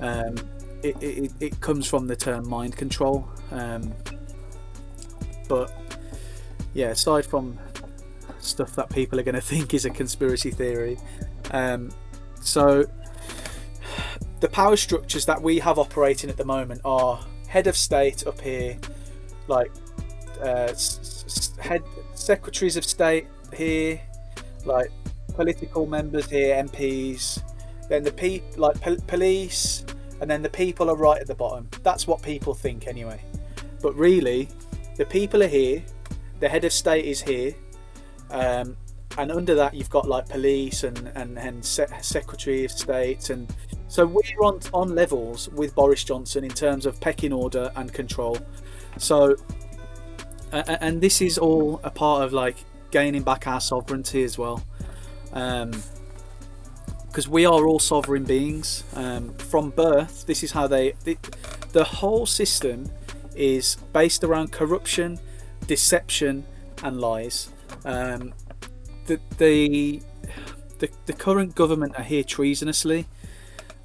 [0.00, 0.36] um,
[0.82, 3.28] it, it, it, comes from the term mind control.
[3.50, 3.92] Um,
[5.48, 5.72] but
[6.74, 7.58] yeah, aside from
[8.38, 10.98] stuff that people are going to think is a conspiracy theory,
[11.52, 11.90] um,
[12.40, 12.84] so
[14.40, 18.40] the power structures that we have operating at the moment are head of state up
[18.40, 18.78] here,
[19.48, 19.70] like
[20.42, 20.72] uh,
[21.58, 21.82] head
[22.14, 24.00] secretaries of state here,
[24.64, 24.90] like
[25.34, 27.42] political members here, MPs,
[27.88, 29.84] then the pe- like pol- police,
[30.20, 31.68] and then the people are right at the bottom.
[31.82, 33.20] That's what people think anyway.
[33.80, 34.48] But really,
[34.96, 35.82] the people are here.
[36.40, 37.54] The head of state is here,
[38.30, 38.76] um,
[39.18, 43.52] and under that you've got like police and and, and se- secretary of state, and
[43.88, 48.38] so we're on on levels with Boris Johnson in terms of pecking order and control.
[48.96, 49.36] So,
[50.52, 52.56] a- a- and this is all a part of like
[52.90, 54.64] gaining back our sovereignty as well.
[55.32, 55.72] Um,
[57.08, 60.26] because we are all sovereign beings um, from birth.
[60.26, 60.92] This is how they.
[61.04, 61.16] The,
[61.72, 62.90] the whole system
[63.34, 65.18] is based around corruption,
[65.66, 66.44] deception,
[66.82, 67.50] and lies.
[67.84, 68.34] Um,
[69.08, 70.02] the, the
[70.78, 73.06] the the current government are here treasonously,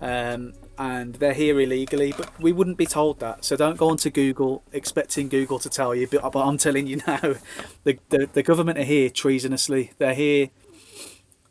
[0.01, 2.13] um, and they're here illegally.
[2.15, 3.43] But we wouldn't be told that.
[3.43, 6.07] So don't go onto Google expecting Google to tell you.
[6.07, 7.35] But, but I'm telling you now,
[7.83, 9.91] the, the the government are here treasonously.
[9.97, 10.49] They're here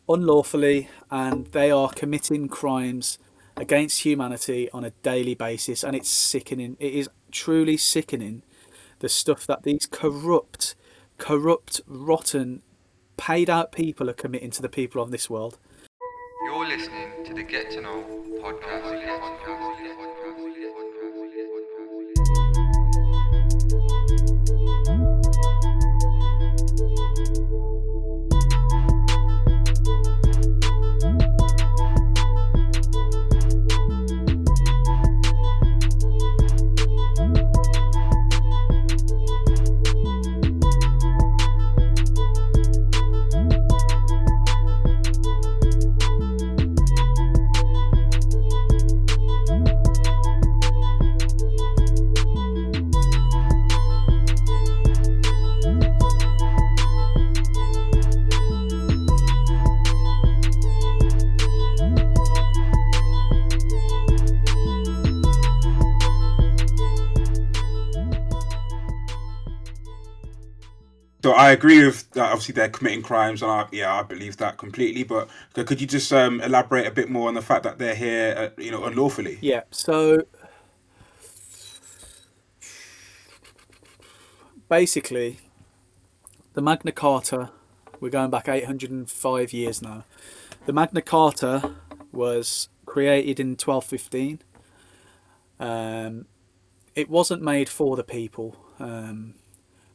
[0.08, 3.18] unlawfully and they are committing crimes
[3.56, 8.42] against humanity on a daily basis and it's sickening it is truly sickening
[8.98, 10.74] the stuff that these corrupt
[11.18, 12.62] corrupt rotten
[13.22, 15.56] paid out people are committing to the people of this world
[16.44, 18.02] You're listening to the Get to Know
[18.42, 18.82] podcast.
[18.82, 19.72] So I
[71.52, 72.32] agree with that.
[72.32, 75.02] Obviously, they're committing crimes, and I, yeah, I believe that completely.
[75.04, 78.34] But could you just um, elaborate a bit more on the fact that they're here,
[78.36, 79.38] uh, you know, unlawfully?
[79.40, 80.24] Yeah, so
[84.68, 85.38] basically,
[86.54, 87.50] the Magna Carta,
[88.00, 90.04] we're going back 805 years now.
[90.66, 91.74] The Magna Carta
[92.12, 94.40] was created in 1215.
[95.58, 96.26] Um,
[96.94, 99.34] it wasn't made for the people, um,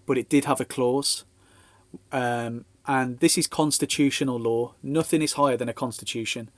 [0.06, 1.26] but it did have a clause.
[2.12, 4.74] Um, and this is constitutional law.
[4.82, 6.50] Nothing is higher than a constitution.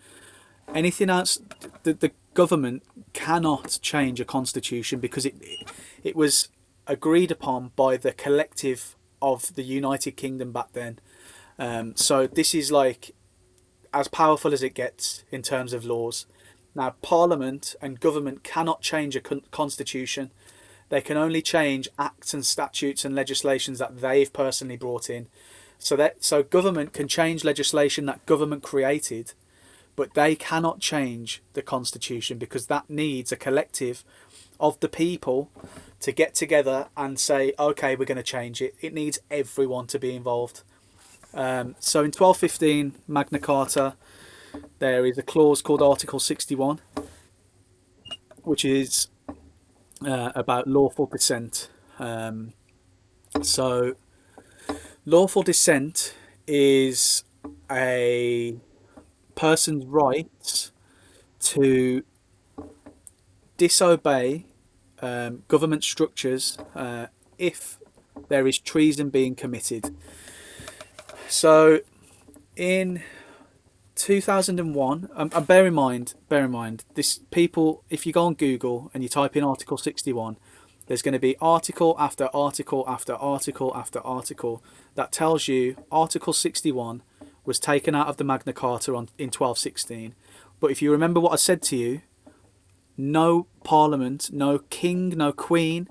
[0.73, 1.39] Anything else
[1.84, 5.36] the, the government cannot change a constitution because it
[6.04, 6.49] it was
[6.86, 10.99] agreed upon by the collective of the United Kingdom back then.
[11.58, 13.15] Um, so this is like
[13.93, 16.28] as powerful as it gets in terms of laws.
[16.75, 20.30] Now parliament and government cannot change a con- constitution
[20.89, 25.28] they can only change acts and statutes and legislations that they've personally brought in.
[25.78, 29.34] So that so government can change legislation that government created
[29.99, 34.06] but they cannot change the constitution because that needs a collective
[34.58, 35.52] of the people
[35.99, 38.75] to get together and say okay we're going to change it.
[38.80, 40.63] It needs everyone to be involved.
[41.34, 43.95] Um, so in 1215 magna carta
[44.80, 46.80] there is a clause called article 61
[48.43, 49.10] which is
[50.05, 52.53] uh, about lawful dissent um,
[53.41, 53.95] so
[55.05, 56.15] lawful dissent
[56.47, 57.23] is
[57.71, 58.55] a
[59.35, 60.71] person's rights
[61.39, 62.03] to
[63.57, 64.45] disobey
[65.01, 67.07] um, government structures uh,
[67.38, 67.79] if
[68.27, 69.95] there is treason being committed.
[71.27, 71.79] So,
[72.55, 73.03] in
[73.99, 78.33] 2001, um, and bear in mind, bear in mind, this people, if you go on
[78.33, 80.38] Google and you type in Article 61,
[80.88, 84.63] there's going to be article after article after article after article
[84.95, 87.03] that tells you Article 61
[87.45, 90.15] was taken out of the Magna Carta on, in 1216.
[90.59, 92.01] But if you remember what I said to you,
[92.97, 95.88] no parliament, no king, no queen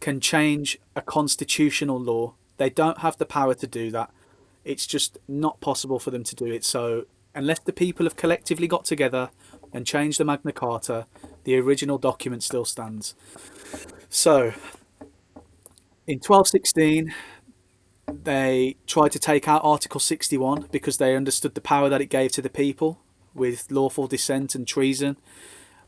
[0.00, 2.34] can change a constitutional law.
[2.58, 4.10] They don't have the power to do that.
[4.64, 6.64] It's just not possible for them to do it.
[6.64, 7.06] So,
[7.36, 9.30] unless the people have collectively got together
[9.72, 11.06] and changed the Magna Carta,
[11.44, 13.14] the original document still stands.
[14.08, 14.52] So,
[16.06, 17.14] in 1216,
[18.08, 22.32] they tried to take out Article 61 because they understood the power that it gave
[22.32, 23.00] to the people
[23.34, 25.16] with lawful dissent and treason.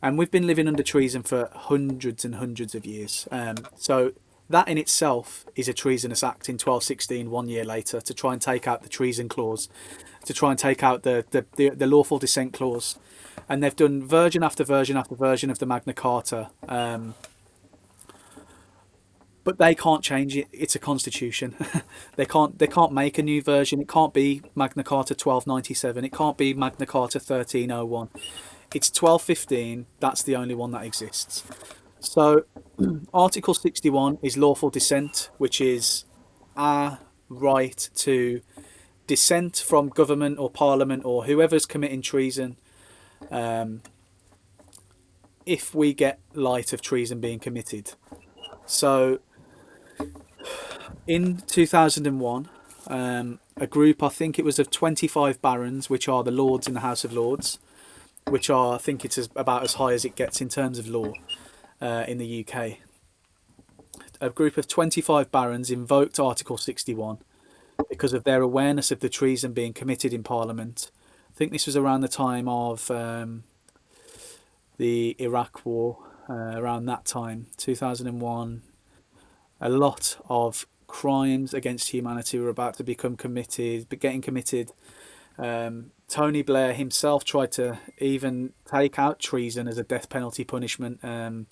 [0.02, 3.26] And we've been living under treason for hundreds and hundreds of years.
[3.30, 4.12] Um, so
[4.50, 8.40] that in itself is a treasonous act in 1216, one year later, to try and
[8.40, 9.68] take out the treason clause,
[10.28, 12.98] to try and take out the, the, the, the lawful dissent clause.
[13.48, 16.50] And they've done version after version after version of the Magna Carta.
[16.68, 17.14] Um,
[19.42, 20.46] but they can't change it.
[20.52, 21.56] It's a constitution.
[22.16, 22.58] they can't.
[22.58, 23.80] They can't make a new version.
[23.80, 26.04] It can't be Magna Carta 1297.
[26.04, 28.10] It can't be Magna Carta 1301.
[28.74, 29.86] It's 1215.
[30.00, 31.42] That's the only one that exists.
[32.00, 32.44] So,
[33.14, 36.04] Article 61 is lawful dissent, which is
[36.54, 36.98] our
[37.30, 38.42] right to
[39.08, 42.56] dissent from government or parliament or whoever's committing treason.
[43.32, 43.82] Um,
[45.44, 47.94] if we get light of treason being committed.
[48.66, 49.20] So,
[51.06, 52.48] in 2001,
[52.86, 56.74] um, a group, I think it was of 25 barons, which are the lords in
[56.74, 57.58] the House of Lords,
[58.28, 61.14] which are, I think it's about as high as it gets in terms of law
[61.80, 62.78] uh, in the UK.
[64.20, 67.18] A group of 25 barons invoked Article 61
[67.88, 70.90] because of their awareness of the treason being committed in Parliament.
[71.30, 73.44] I think this was around the time of um,
[74.76, 75.98] the Iraq War,
[76.28, 78.62] uh, around that time, 2001.
[79.60, 84.72] A lot of crimes against humanity were about to become committed, but getting committed.
[85.38, 90.98] Um, Tony Blair himself tried to even take out treason as a death penalty punishment
[91.02, 91.46] um,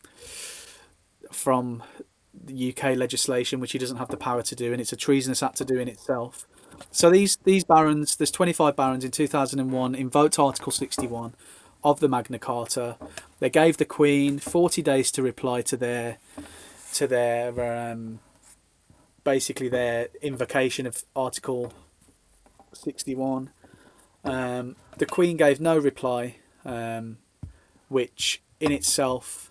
[1.31, 1.83] from
[2.51, 5.57] UK legislation, which he doesn't have the power to do, and it's a treasonous act
[5.57, 6.47] to do in itself.
[6.91, 11.35] So these these barons, there's 25 barons in 2001, invoked Article 61
[11.83, 12.97] of the Magna Carta.
[13.39, 16.19] They gave the Queen 40 days to reply to their
[16.95, 18.21] to their um,
[19.25, 21.73] basically their invocation of Article
[22.73, 23.51] 61.
[24.25, 27.19] Um, the Queen gave no reply, um,
[27.89, 29.51] which in itself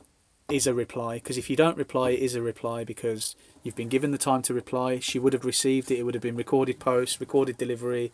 [0.49, 3.89] is a reply because if you don't reply, it is a reply because you've been
[3.89, 4.99] given the time to reply.
[4.99, 8.11] She would have received it, it would have been recorded post, recorded delivery.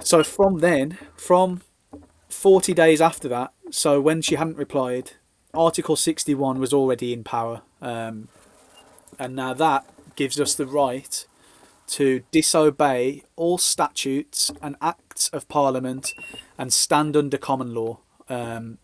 [0.00, 1.60] So from then, from
[2.28, 5.12] 40 days after that, so when she hadn't replied,
[5.52, 7.62] Article 61 was already in power.
[7.82, 8.28] Um,
[9.18, 9.84] and now that
[10.16, 11.26] gives us the right
[11.88, 16.14] to disobey all statutes and acts of Parliament
[16.56, 17.98] and stand under common law.
[18.28, 18.78] Um,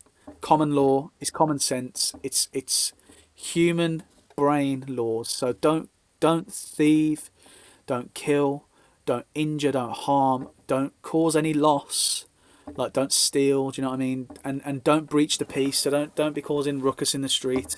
[0.47, 2.15] common law is common sense.
[2.23, 2.93] It's it's
[3.35, 4.05] human
[4.37, 5.29] brain laws.
[5.29, 5.91] So don't
[6.21, 7.31] don't thieve,
[7.89, 8.65] don't kill,
[9.07, 12.27] don't injure, don't harm, don't cause any loss.
[12.77, 13.73] Like don't steal.
[13.73, 14.29] Do you know what I mean?
[14.45, 15.81] And and don't breach the peace.
[15.81, 17.75] So don't don't be causing ruckus in the street.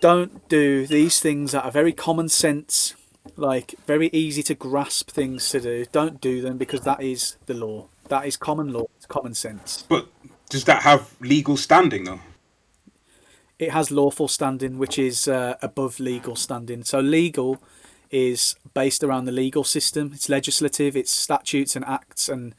[0.00, 2.94] Don't do these things that are very common sense
[3.36, 5.86] like very easy to grasp things to do.
[5.90, 7.88] Don't do them because that is the law.
[8.08, 8.86] That is common law.
[8.96, 9.84] It's common sense.
[9.88, 10.08] But
[10.50, 12.20] does that have legal standing though?
[13.58, 16.84] It has lawful standing, which is uh, above legal standing.
[16.84, 17.62] So legal
[18.10, 20.12] is based around the legal system.
[20.12, 20.96] It's legislative.
[20.96, 22.54] It's statutes and acts and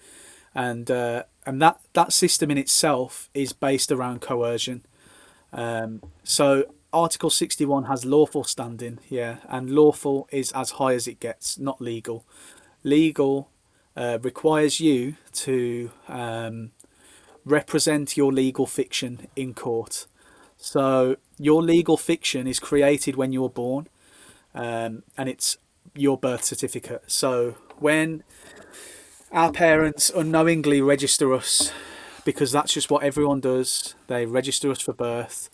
[0.55, 4.85] and uh, and that that system in itself is based around coercion.
[5.53, 11.19] Um, so Article 61 has lawful standing, yeah, and lawful is as high as it
[11.19, 12.25] gets, not legal.
[12.83, 13.49] Legal
[13.95, 16.71] uh, requires you to um,
[17.45, 20.07] represent your legal fiction in court.
[20.57, 23.87] So your legal fiction is created when you're born,
[24.53, 25.57] um, and it's
[25.95, 27.03] your birth certificate.
[27.07, 28.23] So when
[29.31, 31.71] our parents unknowingly register us,
[32.25, 35.49] because that's just what everyone does, they register us for birth.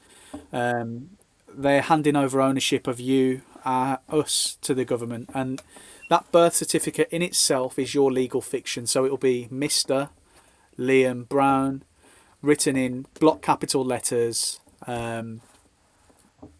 [0.51, 1.11] Um,
[1.47, 5.61] they're handing over ownership of you, uh, us, to the government, and
[6.09, 8.87] that birth certificate in itself is your legal fiction.
[8.87, 10.09] So it'll be Mister
[10.77, 11.83] Liam Brown,
[12.41, 15.41] written in block capital letters, um,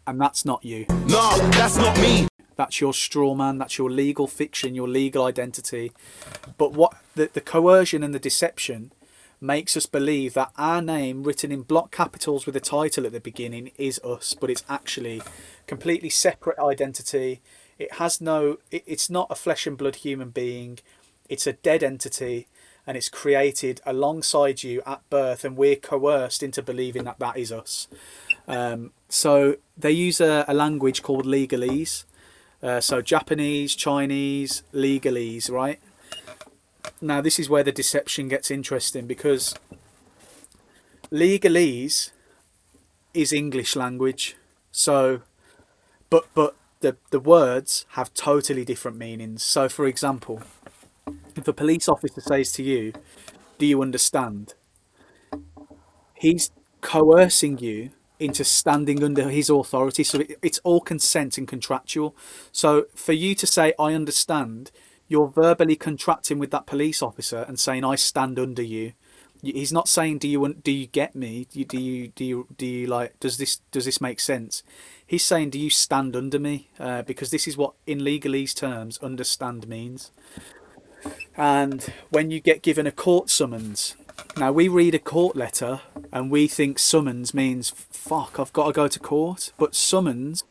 [0.06, 0.86] and that's not you.
[0.88, 2.28] No, that's not me.
[2.56, 3.58] That's your straw man.
[3.58, 5.92] That's your legal fiction, your legal identity.
[6.56, 8.92] But what the, the coercion and the deception
[9.40, 13.20] makes us believe that our name written in block capitals with a title at the
[13.20, 15.22] beginning is us, but it's actually
[15.68, 17.40] completely separate identity.
[17.78, 20.80] It has no, it, it's not a flesh and blood human being.
[21.28, 22.48] It's a dead entity
[22.88, 27.52] and it's created alongside you at birth, and we're coerced into believing that that is
[27.52, 27.86] us.
[28.48, 32.04] Um, so they use a, a language called legalese.
[32.62, 35.78] Uh, so Japanese, Chinese, legalese, right?
[37.02, 39.54] Now this is where the deception gets interesting because
[41.12, 42.10] legalese
[43.12, 44.34] is English language.
[44.72, 45.20] So,
[46.08, 49.42] but but the the words have totally different meanings.
[49.42, 50.40] So, for example,
[51.38, 52.92] if a police officer says to you,
[53.58, 54.54] "Do you understand?"
[56.14, 60.04] He's coercing you into standing under his authority.
[60.04, 62.16] So it, it's all consent and contractual.
[62.52, 64.70] So for you to say, I understand,
[65.06, 68.92] you're verbally contracting with that police officer and saying, I stand under you.
[69.40, 71.46] He's not saying, do you do you get me?
[71.52, 74.64] Do you do you do you, do you like does this does this make sense?
[75.06, 76.70] He's saying, do you stand under me?
[76.76, 80.10] Uh, because this is what in legalese terms understand means.
[81.38, 83.94] And when you get given a court summons,
[84.36, 85.80] now we read a court letter
[86.12, 89.52] and we think summons means fuck, I've got to go to court.
[89.56, 90.42] But summons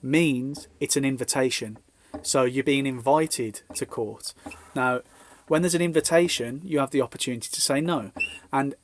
[0.00, 1.78] means it's an invitation.
[2.22, 4.32] So you're being invited to court.
[4.76, 5.00] Now,
[5.48, 8.12] when there's an invitation, you have the opportunity to say no.
[8.52, 8.76] And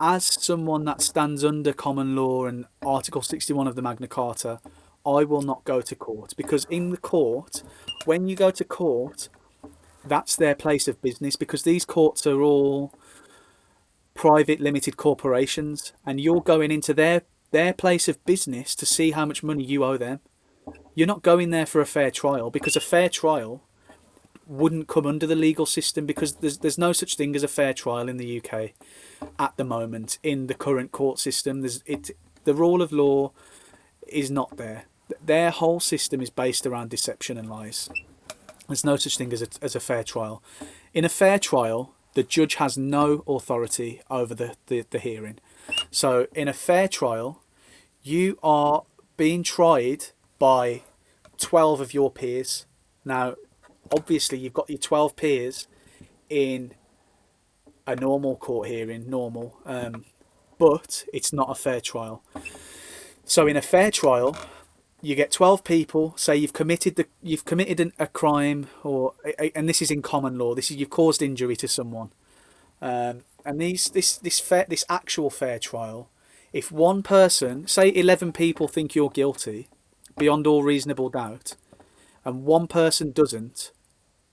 [0.00, 4.60] as someone that stands under common law and Article 61 of the Magna Carta,
[5.04, 7.62] I will not go to court because in the court,
[8.04, 9.28] when you go to court,
[10.08, 12.92] that's their place of business because these courts are all
[14.14, 19.24] private limited corporations and you're going into their their place of business to see how
[19.24, 20.20] much money you owe them.
[20.94, 23.62] You're not going there for a fair trial because a fair trial
[24.46, 27.72] wouldn't come under the legal system because there's there's no such thing as a fair
[27.72, 28.72] trial in the UK
[29.38, 31.60] at the moment in the current court system.
[31.60, 32.10] There's it
[32.44, 33.32] the rule of law
[34.06, 34.84] is not there.
[35.24, 37.88] Their whole system is based around deception and lies.
[38.68, 40.42] There's no such thing as a, as a fair trial.
[40.92, 45.38] In a fair trial, the judge has no authority over the, the, the hearing.
[45.90, 47.42] So, in a fair trial,
[48.02, 48.84] you are
[49.16, 50.06] being tried
[50.38, 50.82] by
[51.38, 52.66] 12 of your peers.
[53.04, 53.34] Now,
[53.92, 55.68] obviously, you've got your 12 peers
[56.28, 56.72] in
[57.86, 60.04] a normal court hearing, normal, um,
[60.58, 62.22] but it's not a fair trial.
[63.24, 64.36] So, in a fair trial,
[65.06, 69.14] you get 12 people say you've committed the you've committed an, a crime or
[69.54, 72.10] and this is in common law this is you've caused injury to someone
[72.82, 76.08] um, and these this this fair this actual fair trial
[76.52, 79.68] if one person say 11 people think you're guilty
[80.18, 81.54] beyond all reasonable doubt
[82.24, 83.70] and one person doesn't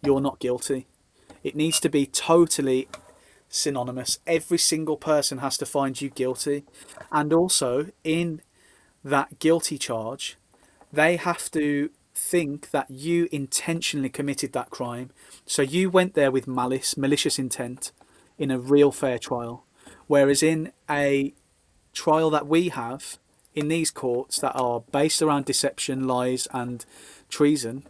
[0.03, 0.85] you're not guilty.
[1.43, 2.87] It needs to be totally
[3.49, 4.19] synonymous.
[4.27, 6.65] Every single person has to find you guilty.
[7.11, 8.41] And also in
[9.03, 10.37] that guilty charge
[10.93, 15.09] they have to think that you intentionally committed that crime.
[15.45, 17.91] So you went there with malice, malicious intent
[18.37, 19.65] in a real fair trial.
[20.05, 21.33] Whereas in a
[21.93, 23.17] trial that we have
[23.55, 26.85] in these courts that are based around deception, lies, and
[27.27, 27.83] treason,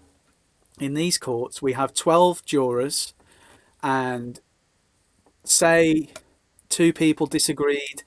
[0.79, 3.13] in these courts we have 12 jurors
[3.81, 4.39] and
[5.43, 6.07] say
[6.69, 8.03] two people disagreed,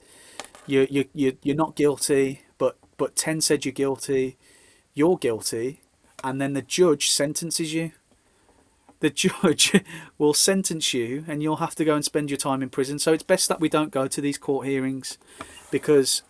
[0.65, 4.37] you, you, you, you're not guilty, but, but 10 said you're guilty
[4.97, 5.81] you're guilty,
[6.23, 7.91] and then the judge sentences you.
[8.99, 9.79] The judge
[10.17, 12.97] will sentence you, and you'll have to go and spend your time in prison.
[12.97, 15.19] So it's best that we don't go to these court hearings,
[15.69, 16.23] because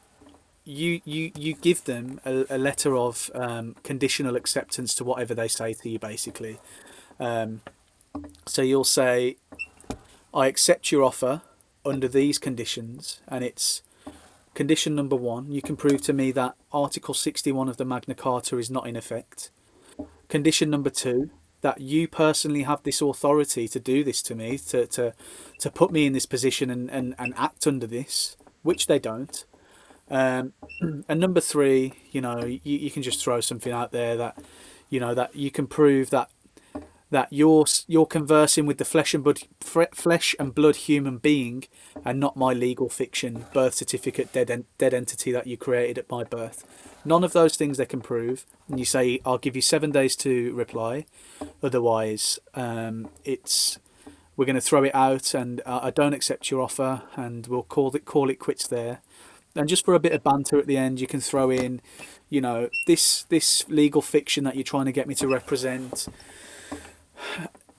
[0.65, 5.47] you you you give them a, a letter of um, conditional acceptance to whatever they
[5.47, 6.59] say to you, basically.
[7.22, 7.61] Um,
[8.45, 9.38] so you'll say,
[10.34, 11.41] "I accept your offer
[11.86, 13.82] under these conditions," and it's
[14.58, 18.58] Condition number one, you can prove to me that Article 61 of the Magna Carta
[18.58, 19.51] is not in effect.
[20.30, 21.30] Condition number two,
[21.62, 25.14] that you personally have this authority to do this to me, to, to,
[25.60, 29.45] to put me in this position and, and, and act under this, which they don't.
[30.10, 30.53] Um,
[31.08, 34.39] and number three, you know, you, you can just throw something out there that,
[34.89, 36.32] you know, that you can prove that
[37.10, 41.64] that you're you're conversing with the flesh and blood flesh and blood human being
[42.03, 46.10] and not my legal fiction birth certificate dead en- dead entity that you created at
[46.10, 46.66] my birth.
[47.05, 48.45] None of those things they can prove.
[48.68, 51.05] And you say i'll give you seven days to reply.
[51.64, 53.80] Otherwise um, it's
[54.36, 57.64] we're going to throw it out and uh, i don't accept your offer and we'll
[57.64, 58.99] call it call it quits there.
[59.55, 61.82] And just for a bit of banter at the end you can throw in
[62.30, 66.10] you know this this legal fiction that you're trying to get me to represent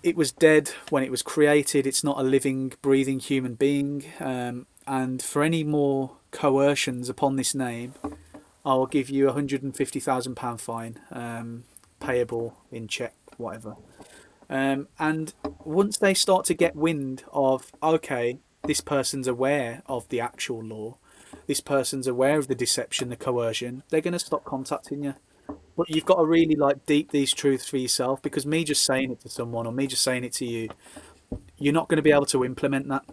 [0.02, 1.86] it was dead when it was created.
[1.86, 4.04] It's not a living, breathing human being.
[4.20, 7.94] Um, and for any more coercions upon this name,
[8.64, 11.64] I will give you a hundred and fifty thousand pound fine, um,
[12.00, 13.76] payable in check, whatever.
[14.50, 15.34] Um, and
[15.64, 20.96] once they start to get wind of, okay, this person's aware of the actual law,
[21.46, 25.14] this person's aware of the deception, the coercion, they're going to stop contacting you.
[25.78, 29.12] But you've got to really like deep these truths for yourself because me just saying
[29.12, 30.70] it to someone or me just saying it to you,
[31.56, 33.04] you're not going to be able to implement that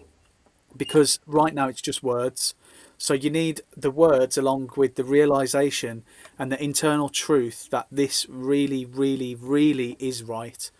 [0.75, 2.55] because right now it's just words.
[2.97, 6.05] So you need the words along with the realization
[6.39, 10.71] and the internal truth that this really, really, really is right.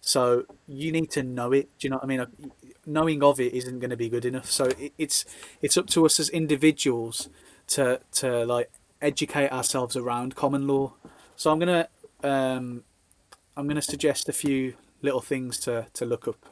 [0.00, 1.68] So you need to know it.
[1.78, 2.26] Do you know what I mean?
[2.84, 4.50] Knowing of it isn't going to be good enough.
[4.50, 5.24] So it's
[5.60, 7.28] it's up to us as individuals
[7.68, 10.94] to to like educate ourselves around common law.
[11.36, 11.88] So I'm gonna
[12.24, 12.84] um,
[13.56, 16.46] I'm gonna suggest a few little things to, to look up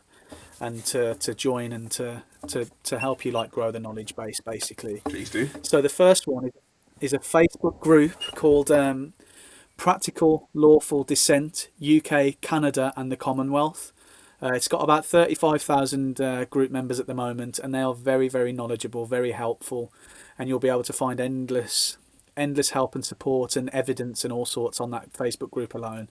[0.61, 4.41] and to, to join and to, to, to help you like grow the knowledge base
[4.41, 5.01] basically.
[5.05, 5.49] Please do.
[5.63, 6.53] So the first one is,
[7.01, 9.15] is a Facebook group called um,
[9.79, 13.93] Practical Lawful Dissent UK, Canada, and the Commonwealth.
[14.43, 18.29] Uh, it's got about 35,000 uh, group members at the moment, and they are very,
[18.29, 19.93] very knowledgeable, very helpful,
[20.39, 21.99] and you'll be able to find endless,
[22.41, 26.09] endless help and support and evidence and all sorts on that Facebook group alone.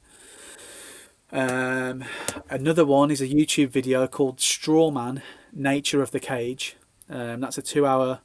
[1.32, 2.04] Um,
[2.50, 5.22] another one is a YouTube video called Strawman
[5.52, 6.76] Nature of the Cage.
[7.10, 8.20] Um, that's a two hour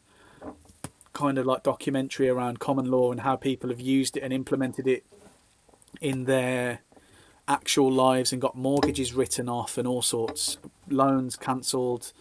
[1.12, 4.86] kind of like documentary around common law and how people have used it and implemented
[4.86, 5.04] it
[6.00, 6.80] in their
[7.46, 12.12] actual lives and got mortgages written off and all sorts, loans cancelled,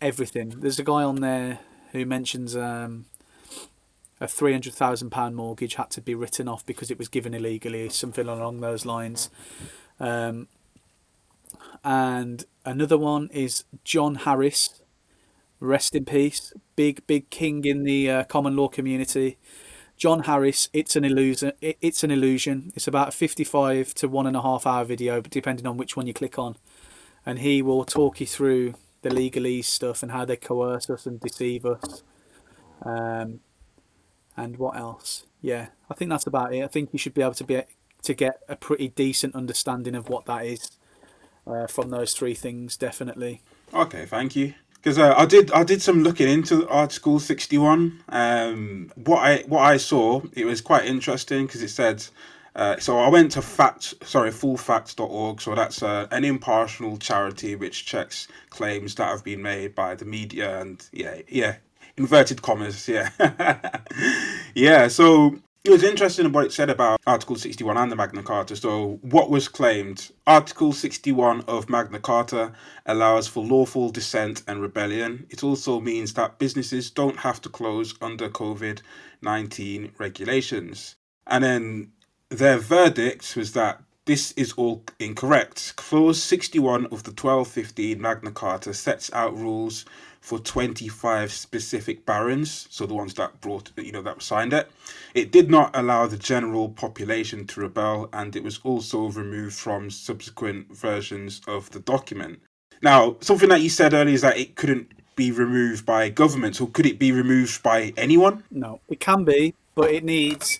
[0.00, 0.50] everything.
[0.60, 1.60] There's a guy on there
[1.92, 3.06] who mentions um,
[4.20, 7.34] a three hundred thousand pound mortgage had to be written off because it was given
[7.34, 9.30] illegally, something along those lines.
[9.98, 10.48] Um,
[11.82, 14.82] and another one is John Harris,
[15.58, 19.38] rest in peace, big big king in the uh, common law community.
[19.96, 21.52] John Harris, it's an illusion.
[21.60, 22.72] It's an illusion.
[22.74, 26.06] It's about a fifty-five to one and a half hour video, depending on which one
[26.06, 26.56] you click on,
[27.26, 31.20] and he will talk you through the legalese stuff and how they coerce us and
[31.20, 32.02] deceive us.
[32.82, 33.40] Um,
[34.40, 35.24] and what else?
[35.40, 36.62] Yeah, I think that's about it.
[36.62, 37.62] I think you should be able to be
[38.02, 40.72] to get a pretty decent understanding of what that is
[41.46, 42.76] uh, from those three things.
[42.76, 43.42] Definitely.
[43.72, 44.54] Okay, thank you.
[44.74, 48.02] Because uh, I did, I did some looking into Article sixty one.
[48.08, 52.04] Um, what I what I saw, it was quite interesting because it said.
[52.56, 55.40] Uh, so I went to fact, sorry, fullfacts.org.
[55.40, 60.04] So that's uh, an impartial charity which checks claims that have been made by the
[60.04, 61.56] media and yeah, yeah,
[61.96, 63.10] inverted commas, yeah,
[64.54, 64.88] yeah.
[64.88, 68.56] So it was interesting what it said about Article 61 and the Magna Carta.
[68.56, 70.10] So, what was claimed?
[70.26, 72.52] Article 61 of Magna Carta
[72.86, 75.26] allows for lawful dissent and rebellion.
[75.28, 78.80] It also means that businesses don't have to close under COVID
[79.20, 80.96] 19 regulations.
[81.26, 81.92] And then
[82.30, 85.72] their verdict was that this is all incorrect.
[85.76, 89.84] Clause 61 of the 1215 Magna Carta sets out rules
[90.20, 94.68] for 25 specific barons, so the ones that brought, you know, that signed it.
[95.14, 99.90] It did not allow the general population to rebel, and it was also removed from
[99.90, 102.40] subsequent versions of the document.
[102.82, 106.66] Now, something that you said earlier is that it couldn't be removed by government, or
[106.66, 108.42] could it be removed by anyone?
[108.50, 110.58] No, it can be, but it needs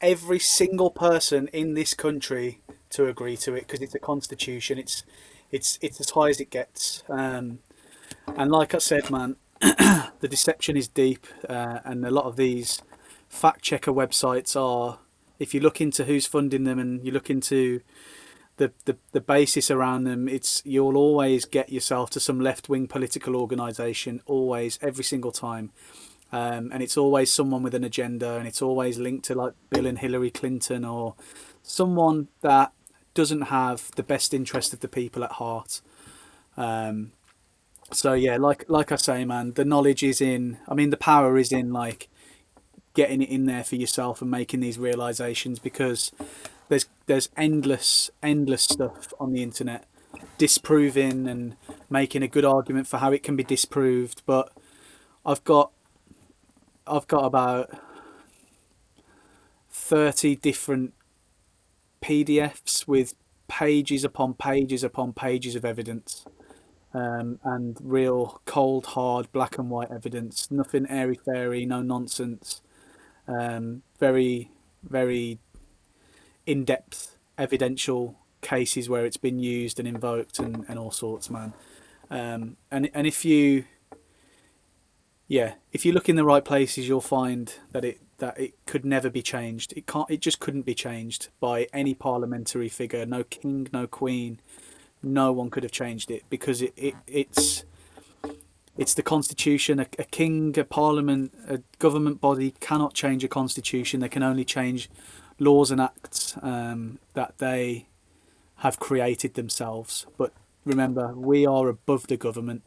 [0.00, 2.60] every single person in this country
[2.90, 4.78] to agree to it because it's a constitution.
[4.78, 5.04] It's
[5.50, 7.02] it's it's as high as it gets.
[7.08, 7.60] Um,
[8.36, 12.82] and like I said, man, the deception is deep, uh, and a lot of these
[13.28, 14.98] fact checker websites are.
[15.38, 17.80] If you look into who's funding them and you look into
[18.56, 22.88] the, the, the basis around them, it's you'll always get yourself to some left wing
[22.88, 25.70] political organisation, always, every single time.
[26.30, 29.86] Um, and it's always someone with an agenda, and it's always linked to like Bill
[29.86, 31.14] and Hillary Clinton or
[31.62, 32.72] someone that
[33.18, 35.80] doesn't have the best interest of the people at heart.
[36.56, 37.10] Um,
[37.90, 40.58] so yeah, like like I say, man, the knowledge is in.
[40.68, 42.08] I mean, the power is in like
[42.94, 46.12] getting it in there for yourself and making these realizations because
[46.68, 49.84] there's there's endless endless stuff on the internet
[50.38, 51.56] disproving and
[51.90, 54.22] making a good argument for how it can be disproved.
[54.26, 54.52] But
[55.26, 55.72] I've got
[56.86, 57.76] I've got about
[59.72, 60.94] thirty different
[62.00, 63.14] PDFs with
[63.48, 66.24] pages upon pages upon pages of evidence
[66.94, 70.50] um, and real cold, hard, black and white evidence.
[70.50, 72.62] Nothing airy fairy, no nonsense.
[73.26, 74.50] Um, very,
[74.82, 75.38] very
[76.46, 81.52] in depth evidential cases where it's been used and invoked and, and all sorts, man.
[82.10, 83.64] Um, and and if you,
[85.28, 88.84] yeah, if you look in the right places, you'll find that it that it could
[88.84, 89.72] never be changed.
[89.76, 90.10] It can't.
[90.10, 93.06] It just couldn't be changed by any parliamentary figure.
[93.06, 94.40] No king, no queen
[95.02, 97.64] no one could have changed it because it, it it's
[98.76, 99.80] it's the constitution.
[99.80, 104.00] A, a king, a parliament, a government body cannot change a constitution.
[104.00, 104.88] They can only change
[105.38, 107.88] laws and acts um, that they
[108.58, 110.06] have created themselves.
[110.16, 110.32] But
[110.64, 112.62] remember, we are above the government.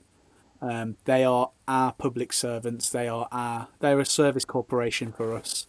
[0.61, 2.89] Um, they are our public servants.
[2.89, 3.67] They are our.
[3.79, 5.67] They're a service corporation for us.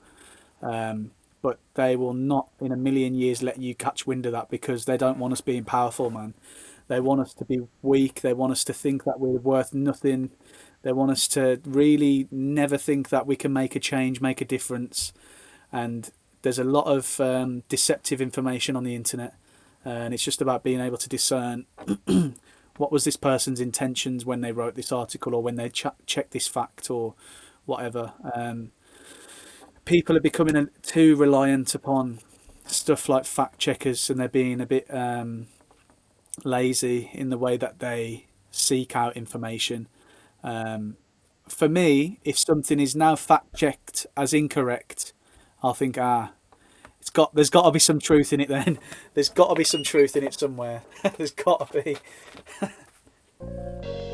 [0.60, 4.48] Um, but they will not in a million years let you catch wind of that
[4.48, 6.34] because they don't want us being powerful, man.
[6.86, 8.20] They want us to be weak.
[8.20, 10.30] They want us to think that we're worth nothing.
[10.82, 14.44] They want us to really never think that we can make a change, make a
[14.44, 15.12] difference.
[15.72, 16.10] And
[16.42, 19.34] there's a lot of um, deceptive information on the internet,
[19.84, 21.66] and it's just about being able to discern
[22.82, 26.32] what was this person's intentions when they wrote this article or when they ch- checked
[26.32, 27.14] this fact or
[27.64, 28.12] whatever.
[28.34, 28.72] Um,
[29.84, 32.18] people are becoming too reliant upon
[32.66, 35.46] stuff like fact checkers, and they're being a bit um,
[36.42, 39.86] lazy in the way that they seek out information.
[40.42, 40.96] Um,
[41.46, 45.12] for me, if something is now fact checked as incorrect,
[45.62, 46.32] I'll think, ah,
[47.02, 47.34] it's got.
[47.34, 48.48] There's got to be some truth in it.
[48.48, 48.78] Then
[49.14, 50.84] there's got to be some truth in it somewhere.
[51.16, 51.96] there's got to be.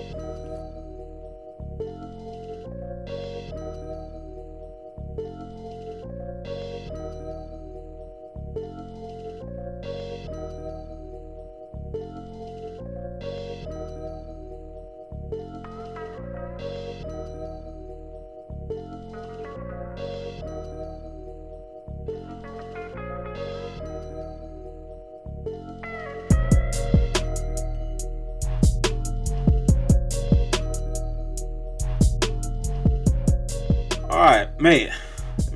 [34.18, 34.90] All right, mate.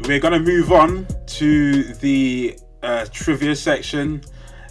[0.06, 4.22] We're gonna move on to the uh, trivia section.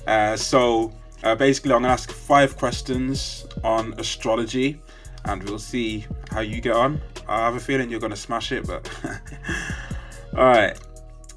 [0.07, 0.93] Uh, so
[1.25, 4.81] uh, basically, I'm gonna ask five questions on astrology,
[5.25, 7.01] and we'll see how you get on.
[7.27, 8.89] I have a feeling you're gonna smash it, but
[10.37, 10.79] all right.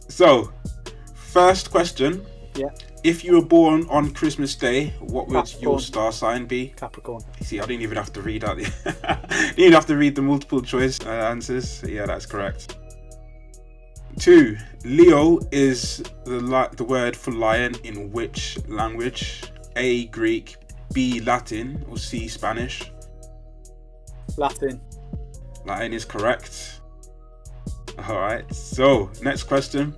[0.07, 0.53] So,
[1.13, 2.25] first question:
[2.55, 2.69] Yeah,
[3.05, 6.69] If you were born on Christmas Day, what would your star sign be?
[6.75, 7.23] Capricorn.
[7.43, 8.55] See, I didn't even have to read the.
[9.29, 11.83] didn't even have to read the multiple choice uh, answers.
[11.87, 12.79] Yeah, that's correct.
[14.19, 19.43] Two, Leo is the li- the word for lion in which language?
[19.77, 20.07] A.
[20.07, 20.57] Greek,
[20.95, 21.21] B.
[21.21, 22.27] Latin, or C.
[22.27, 22.91] Spanish?
[24.39, 24.81] Latin.
[25.67, 26.81] Latin is correct.
[28.09, 28.51] All right.
[28.55, 29.95] So next question.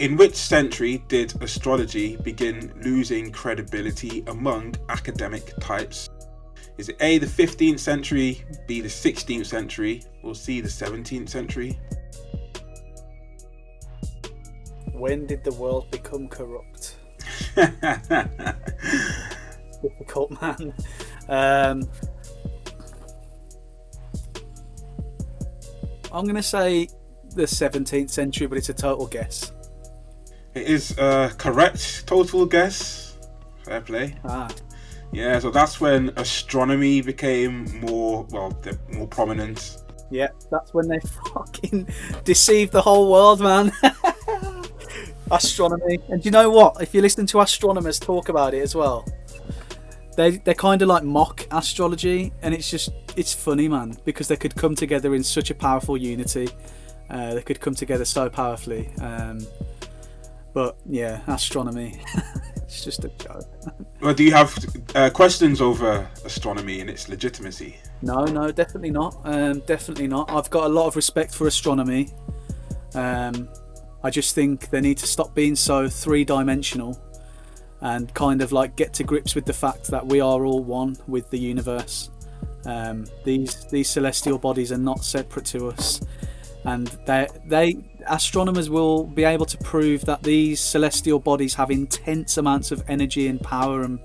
[0.00, 6.08] In which century did astrology begin losing credibility among academic types?
[6.78, 11.78] Is it A, the 15th century, B, the 16th century, or C, the 17th century?
[14.92, 16.96] When did the world become corrupt?
[19.82, 20.72] Difficult man.
[21.28, 21.82] Um,
[26.10, 26.88] I'm going to say
[27.34, 29.52] the 17th century, but it's a total guess.
[30.54, 32.06] It is uh, correct.
[32.06, 33.16] Total guess.
[33.64, 34.16] Fair play.
[34.24, 34.48] Ah,
[35.12, 38.56] Yeah, so that's when astronomy became more, well,
[38.92, 39.76] more prominent.
[40.10, 40.98] yeah, that's when they
[41.34, 41.88] fucking
[42.24, 43.72] deceived the whole world, man.
[45.32, 46.82] Astronomy, and you know what?
[46.82, 49.04] If you listen to astronomers talk about it as well,
[50.16, 54.36] they they kind of like mock astrology, and it's just it's funny, man, because they
[54.36, 56.48] could come together in such a powerful unity.
[57.08, 58.90] Uh, they could come together so powerfully.
[59.00, 59.38] Um,
[60.52, 62.00] but yeah, astronomy,
[62.56, 63.44] it's just a joke.
[64.00, 64.56] Well, do you have
[64.94, 67.76] uh, questions over astronomy and its legitimacy?
[68.00, 69.14] No, no, definitely not.
[69.24, 70.30] Um, definitely not.
[70.30, 72.08] I've got a lot of respect for astronomy.
[72.94, 73.46] Um,
[74.02, 76.98] I just think they need to stop being so three dimensional
[77.82, 80.96] and kind of like get to grips with the fact that we are all one
[81.06, 82.10] with the universe.
[82.66, 86.00] Um, these these celestial bodies are not separate to us,
[86.64, 87.76] and they they
[88.06, 93.26] astronomers will be able to prove that these celestial bodies have intense amounts of energy
[93.28, 94.00] and power and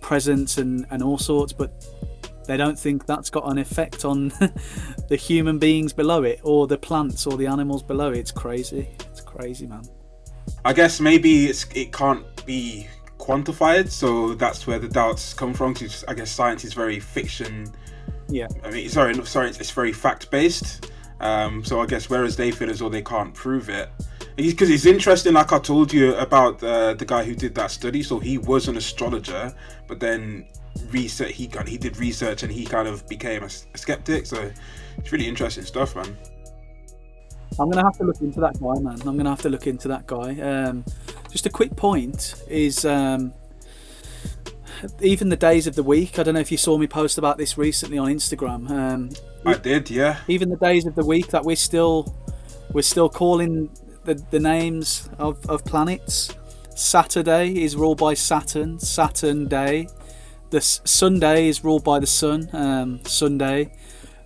[0.00, 1.84] presence and, and all sorts, but
[2.46, 4.28] they don't think that's got an effect on
[5.08, 8.18] the human beings below it or the plants or the animals below it.
[8.18, 8.88] It's crazy.
[9.10, 9.82] It's crazy, man.
[10.64, 12.86] I guess maybe it's it can't be
[13.18, 15.72] quantified, so that's where the doubts come from.
[15.72, 17.72] Because I guess science is very fiction.
[18.28, 18.46] Yeah.
[18.64, 20.90] I mean, sorry, no, sorry, it's, it's very fact based.
[21.20, 23.88] Um, so I guess whereas they feel as though they can't prove it,
[24.36, 25.34] because it's interesting.
[25.34, 28.02] Like I told you about the guy who did that study.
[28.02, 29.54] So he was an astrologer,
[29.88, 30.46] but then
[30.90, 33.48] research he he did research and he kind of became a
[33.78, 34.26] skeptic.
[34.26, 34.50] So
[34.98, 36.16] it's really interesting stuff, man.
[37.58, 39.00] I'm gonna have to look into that guy, man.
[39.06, 40.38] I'm gonna have to look into that guy.
[40.40, 40.84] Um,
[41.30, 43.32] just a quick point is um,
[45.00, 46.18] even the days of the week.
[46.18, 48.70] I don't know if you saw me post about this recently on Instagram.
[48.70, 49.10] Um,
[49.44, 50.20] I did, yeah.
[50.28, 52.14] even the days of the week that we're still
[52.72, 53.70] we're still calling
[54.04, 56.34] the, the names of, of planets.
[56.74, 59.88] Saturday is ruled by Saturn, Saturn Day.
[60.50, 63.72] The Sunday is ruled by the Sun, um, Sunday.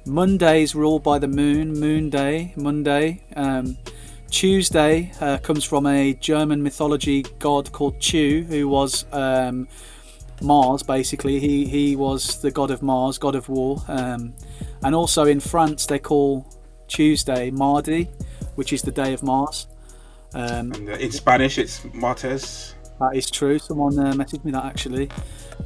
[0.05, 3.23] Monday is ruled by the Moon, Moon Day, Monday.
[3.37, 3.79] Um,
[4.31, 9.69] Tuesday uh, comes from a German mythology god called Tu, who was um,
[10.43, 10.83] Mars.
[10.83, 13.83] Basically, he he was the god of Mars, god of war.
[13.89, 14.35] Um,
[14.83, 16.47] And also in France, they call
[16.89, 18.09] Tuesday Mardi,
[18.57, 19.67] which is the day of Mars.
[20.35, 22.75] Um, And uh, in Spanish, it's Martes.
[22.99, 23.59] that is true.
[23.59, 25.09] Someone uh, messaged me that actually.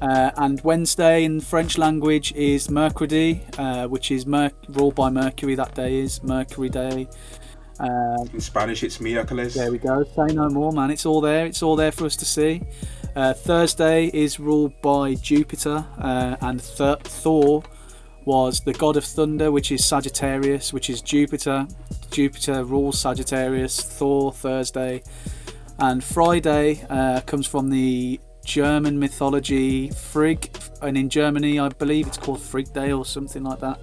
[0.03, 5.55] Uh, and Wednesday in French language is Mercredi, uh, which is mer- ruled by Mercury.
[5.55, 7.07] That day is Mercury Day.
[7.81, 9.55] Uh, In Spanish, it's miércoles.
[9.55, 10.05] there we go.
[10.17, 10.91] Say no more, man.
[10.91, 11.47] It's all there.
[11.47, 12.63] It's all there for us to see.
[13.17, 17.63] Uh, Thursday is ruled by Jupiter, uh, and Th- Thor
[18.25, 21.69] was the god of thunder, which is Sagittarius, which is Jupiter.
[22.11, 23.81] Jupiter rules Sagittarius.
[23.81, 25.03] Thor Thursday,
[25.79, 30.51] and Friday uh, comes from the German mythology Frigg,
[30.83, 33.79] and in Germany, I believe it's called Frigg Day or something like that.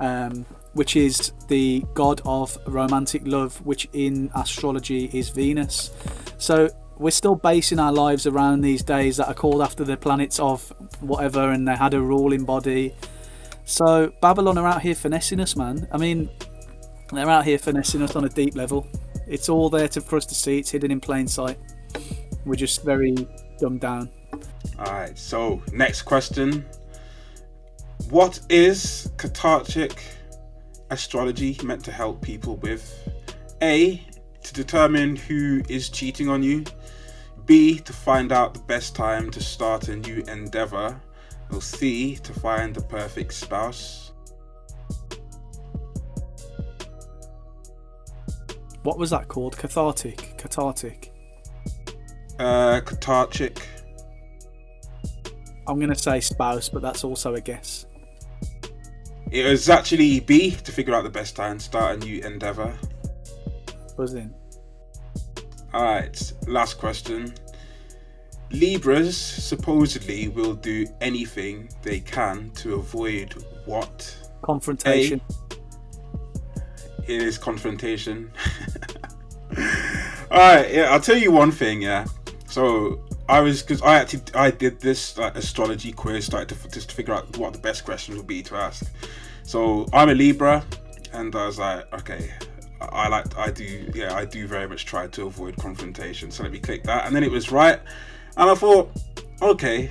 [0.00, 5.90] Um, which is the god of romantic love, which in astrology is Venus.
[6.38, 6.70] So
[7.02, 10.72] we're still basing our lives around these days that are called after the planets of
[11.00, 12.94] whatever, and they had a ruling body.
[13.64, 15.88] So Babylon are out here finessing us, man.
[15.90, 16.30] I mean,
[17.12, 18.86] they're out here finessing us on a deep level.
[19.26, 20.58] It's all there to, for us to see.
[20.58, 21.58] It's hidden in plain sight.
[22.44, 23.14] We're just very
[23.58, 24.08] dumbed down.
[24.78, 25.18] All right.
[25.18, 26.64] So next question:
[28.10, 30.02] What is cathartic
[30.90, 33.08] astrology meant to help people with?
[33.60, 34.06] A.
[34.42, 36.64] To determine who is cheating on you.
[37.46, 37.78] B.
[37.78, 41.00] To find out the best time to start a new endeavor.
[41.50, 42.16] Or C.
[42.16, 44.12] To find the perfect spouse.
[48.82, 49.56] What was that called?
[49.56, 50.36] Cathartic.
[50.38, 51.12] Cathartic.
[52.38, 53.60] Uh, cathartic.
[55.68, 57.86] I'm gonna say spouse, but that's also a guess.
[59.30, 60.50] It was actually B.
[60.50, 62.76] To figure out the best time to start a new endeavor.
[63.96, 64.34] Buzzing.
[65.72, 67.34] All right, last question.
[68.50, 74.14] Libras supposedly will do anything they can to avoid what?
[74.42, 75.20] Confrontation.
[77.06, 78.30] It is confrontation.
[80.30, 81.82] All right, yeah, I'll tell you one thing.
[81.82, 82.04] Yeah,
[82.46, 86.90] so I was because I actually I did this like astrology quiz, like to just
[86.90, 88.84] to figure out what the best questions would be to ask.
[89.44, 90.64] So I'm a Libra,
[91.12, 92.30] and I was like, okay,
[92.92, 96.30] I like I do yeah I do very much try to avoid confrontation.
[96.30, 97.78] So let me click that, and then it was right,
[98.36, 98.90] and I thought,
[99.40, 99.90] okay,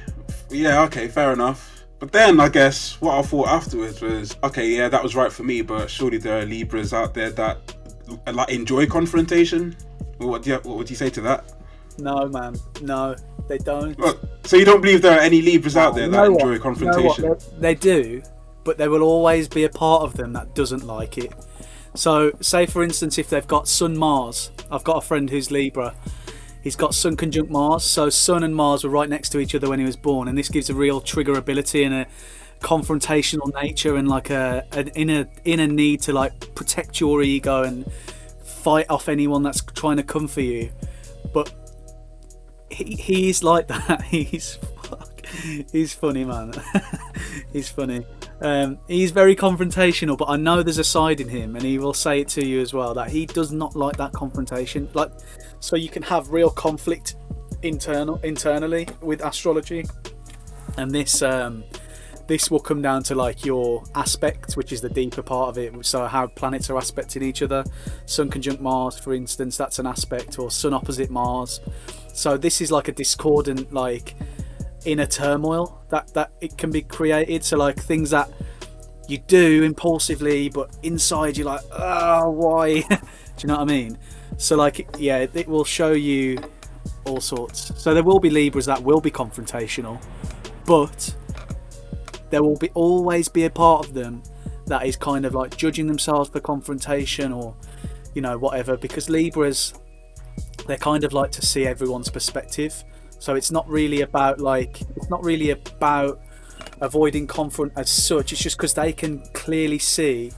[0.49, 1.85] yeah, okay, fair enough.
[1.99, 5.43] But then I guess what I thought afterwards was, okay, yeah, that was right for
[5.43, 7.75] me, but surely there are Libras out there that
[8.25, 9.75] like enjoy confrontation.
[10.17, 11.53] What do you, what would you say to that?
[11.99, 12.55] No, man.
[12.81, 13.15] No,
[13.47, 13.97] they don't.
[13.99, 16.41] Well, so you don't believe there are any Libras out there You that what?
[16.41, 16.61] enjoy You know what?
[16.63, 17.37] confrontation?
[17.59, 18.23] They do,
[18.63, 21.33] but there will always be a part of them that doesn't like it.
[21.93, 25.93] So, say for instance, if they've got Sun Mars, I've got a friend who's Libra.
[26.63, 29.67] He's got Sun conjunct Mars, so Sun and Mars were right next to each other
[29.67, 32.07] when he was born, and this gives a real trigger ability and a
[32.61, 37.91] confrontational nature and like a an inner inner need to like protect your ego and
[38.43, 40.71] fight off anyone that's trying to come for you.
[41.33, 41.51] But
[42.69, 44.03] he, he's like that.
[44.03, 44.59] He's
[45.71, 46.53] he's funny, man.
[47.53, 48.05] he's funny.
[48.41, 51.93] Um, he's very confrontational, but I know there's a side in him, and he will
[51.93, 54.89] say it to you as well that he does not like that confrontation.
[54.93, 55.11] Like,
[55.59, 57.15] so you can have real conflict
[57.61, 59.85] internal internally with astrology,
[60.77, 61.63] and this um,
[62.27, 65.85] this will come down to like your aspect, which is the deeper part of it.
[65.85, 67.63] So how planets are aspecting each other.
[68.05, 71.59] Sun conjunct Mars, for instance, that's an aspect, or Sun opposite Mars.
[72.13, 74.15] So this is like a discordant, like
[74.85, 77.43] inner turmoil that that it can be created.
[77.43, 78.29] So like things that
[79.07, 82.81] you do impulsively, but inside you're like, oh, why?
[82.89, 82.97] do
[83.39, 83.97] you know what I mean?
[84.37, 86.37] So like, yeah, it, it will show you
[87.05, 87.73] all sorts.
[87.81, 90.01] So there will be Libras that will be confrontational,
[90.65, 91.13] but
[92.29, 94.23] there will be always be a part of them
[94.67, 97.53] that is kind of like judging themselves for confrontation or
[98.15, 99.73] you know whatever because libras
[100.65, 102.83] they're kind of like to see everyone's perspective
[103.21, 106.19] so it's not really about like it's not really about
[106.81, 108.33] avoiding confront as such.
[108.33, 110.31] It's just because they can clearly see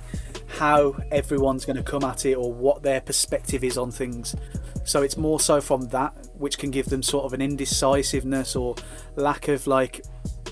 [0.58, 4.36] how everyone's going to come at it or what their perspective is on things.
[4.84, 8.76] So it's more so from that which can give them sort of an indecisiveness or
[9.16, 10.04] lack of like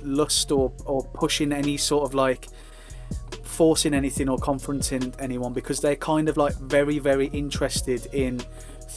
[0.01, 2.47] lust or or pushing any sort of like
[3.43, 8.39] forcing anything or confronting anyone because they're kind of like very very interested in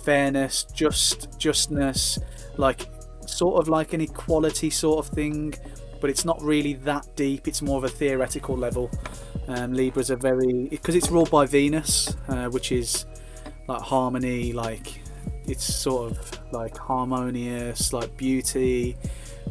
[0.05, 2.19] fairness just justness
[2.57, 2.89] like
[3.29, 5.55] sort of like an equality sort of thing
[6.01, 8.91] but it's not really that deep it's more of a theoretical level
[9.49, 13.07] um, libras are very because it's ruled by venus uh, which is
[13.69, 15.01] like harmony like
[15.47, 18.97] it's sort of like harmonious like beauty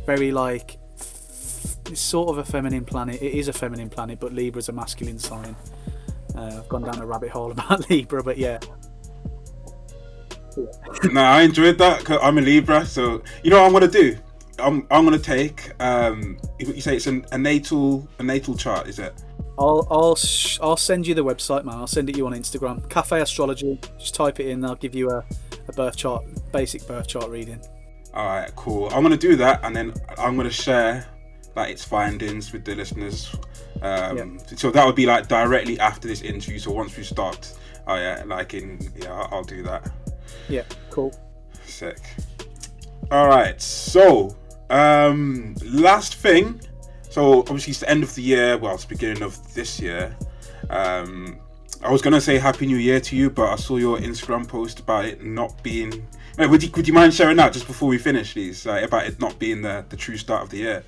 [0.05, 0.77] very like
[1.89, 3.21] it's sort of a feminine planet.
[3.21, 5.55] It is a feminine planet, but Libra's a masculine sign.
[6.35, 8.59] Uh, I've gone down a rabbit hole about Libra, but yeah,
[11.11, 12.09] no, I enjoyed that.
[12.09, 14.17] i I'm a Libra, so you know what I'm gonna do.
[14.59, 15.71] I'm I'm gonna take.
[15.81, 19.13] Um, you say it's an, a natal a natal chart, is it?
[19.57, 21.75] I'll I'll sh- I'll send you the website, man.
[21.75, 22.87] I'll send it to you on Instagram.
[22.89, 23.79] Cafe Astrology.
[23.99, 24.63] Just type it in.
[24.65, 25.23] I'll give you a,
[25.67, 27.61] a birth chart, basic birth chart reading.
[28.13, 28.89] All right, cool.
[28.93, 31.07] I'm gonna do that, and then I'm gonna share
[31.55, 33.35] like its findings with the listeners.
[33.81, 36.59] Um, So that would be like directly after this interview.
[36.59, 37.53] So once we start,
[37.87, 39.91] oh yeah, like in yeah, I'll, I'll do that.
[40.49, 41.13] Yeah, cool.
[41.65, 41.99] Sick.
[43.11, 43.59] All right.
[43.61, 44.35] So,
[44.69, 46.61] um, last thing.
[47.09, 48.57] So obviously it's the end of the year.
[48.57, 50.15] Well, it's the beginning of this year.
[50.69, 51.39] Um,
[51.83, 54.79] I was gonna say Happy New Year to you, but I saw your Instagram post
[54.79, 56.07] about it not being.
[56.39, 58.65] Would you would you mind sharing that just before we finish, please?
[58.65, 60.83] Like, about it not being the the true start of the year.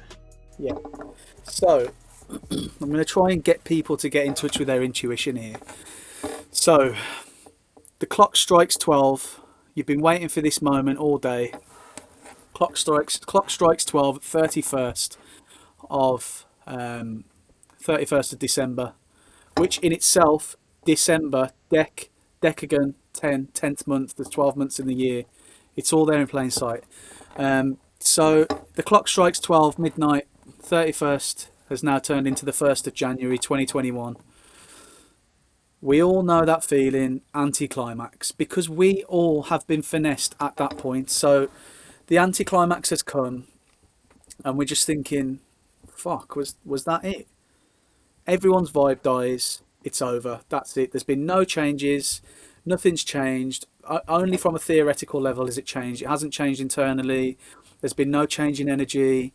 [0.58, 0.74] Yeah.
[1.44, 1.92] So
[2.52, 5.58] I'm going to try and get people to get in touch with their intuition here.
[6.52, 6.96] So
[8.00, 9.42] the clock strikes 12.
[9.76, 11.54] You've been waiting for this moment all day.
[12.54, 13.18] Clock strikes.
[13.18, 14.22] Clock strikes 12.
[14.22, 15.18] 31st
[15.90, 17.26] of um,
[17.84, 18.94] 31st of December,
[19.58, 20.56] which in itself,
[20.86, 22.08] December, dec,
[22.42, 24.16] decagon, 10, 10th month.
[24.16, 25.26] There's 12 months in the year.
[25.76, 26.86] It's all there in plain sight.
[27.36, 28.46] Um, so
[28.76, 30.28] the clock strikes 12 midnight.
[30.64, 34.16] 31st has now turned into the 1st of January 2021.
[35.86, 41.12] We all know that feeling, anticlimax, because we all have been finessed at that point.
[41.12, 41.48] So
[42.08, 43.46] the anticlimax has come,
[44.44, 45.42] and we're just thinking,
[45.88, 47.28] fuck, was, was that it?
[48.26, 50.92] Everyone's vibe dies, it's over, that's it.
[50.92, 52.24] There's been no changes,
[52.66, 53.68] nothing's changed.
[54.08, 56.02] Only from a theoretical level has it changed.
[56.02, 57.38] It hasn't changed internally,
[57.82, 59.34] there's been no change in energy.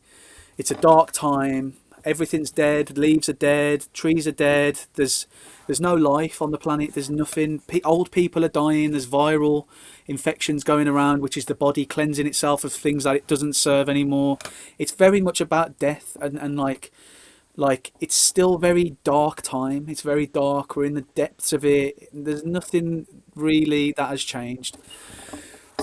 [0.59, 4.81] It's a dark time, everything's dead, leaves are dead, trees are dead.
[4.95, 5.27] There's
[5.67, 6.95] there's no life on the planet.
[6.95, 7.63] There's nothing.
[7.85, 8.91] Old people are dying.
[8.91, 9.67] There's viral
[10.07, 13.89] infections going around, which is the body cleansing itself of things that it doesn't serve
[13.89, 14.39] anymore.
[14.79, 16.91] It's very much about death and, and like
[17.57, 19.87] like it's still very dark time.
[19.89, 20.77] It's very dark.
[20.77, 22.09] We're in the depths of it.
[22.13, 24.77] There's nothing really that has changed.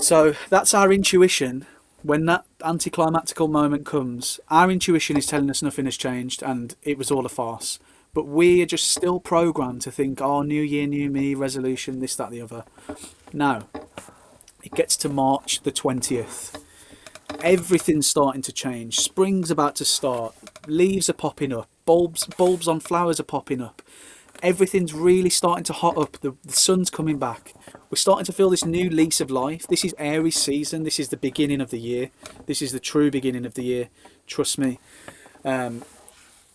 [0.00, 1.66] So that's our intuition
[2.02, 6.96] when that anticlimactical moment comes, our intuition is telling us nothing has changed and it
[6.96, 7.78] was all a farce.
[8.14, 12.16] But we are just still programmed to think, oh, new year, new me, resolution, this,
[12.16, 12.64] that, the other.
[13.32, 13.68] Now,
[14.62, 16.60] it gets to March the 20th.
[17.40, 18.98] Everything's starting to change.
[18.98, 20.34] Spring's about to start.
[20.66, 21.68] Leaves are popping up.
[21.84, 23.82] Bulbs, bulbs on flowers are popping up.
[24.42, 26.12] Everything's really starting to hot up.
[26.20, 27.54] The, the sun's coming back.
[27.90, 29.66] We're starting to feel this new lease of life.
[29.66, 30.82] This is Aries season.
[30.82, 32.10] This is the beginning of the year.
[32.44, 33.88] This is the true beginning of the year.
[34.26, 34.78] Trust me.
[35.42, 35.82] Um,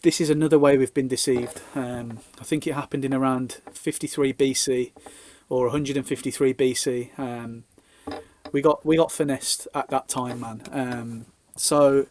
[0.04, 1.62] this is another way we've been deceived.
[1.74, 4.92] Um, I think it happened in around 53 BC
[5.50, 7.18] or 153 BC.
[7.18, 7.64] Um,
[8.52, 10.62] we got we got finessed at that time, man.
[10.72, 11.26] Um,
[11.56, 12.06] so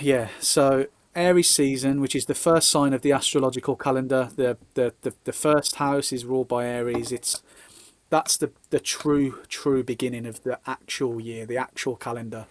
[0.00, 0.86] yeah, so
[1.16, 5.32] Aries season, which is the first sign of the astrological calendar, the the, the, the
[5.32, 7.10] first house is ruled by Aries.
[7.10, 7.42] It's
[8.10, 12.46] that's the the true true beginning of the actual year, the actual calendar,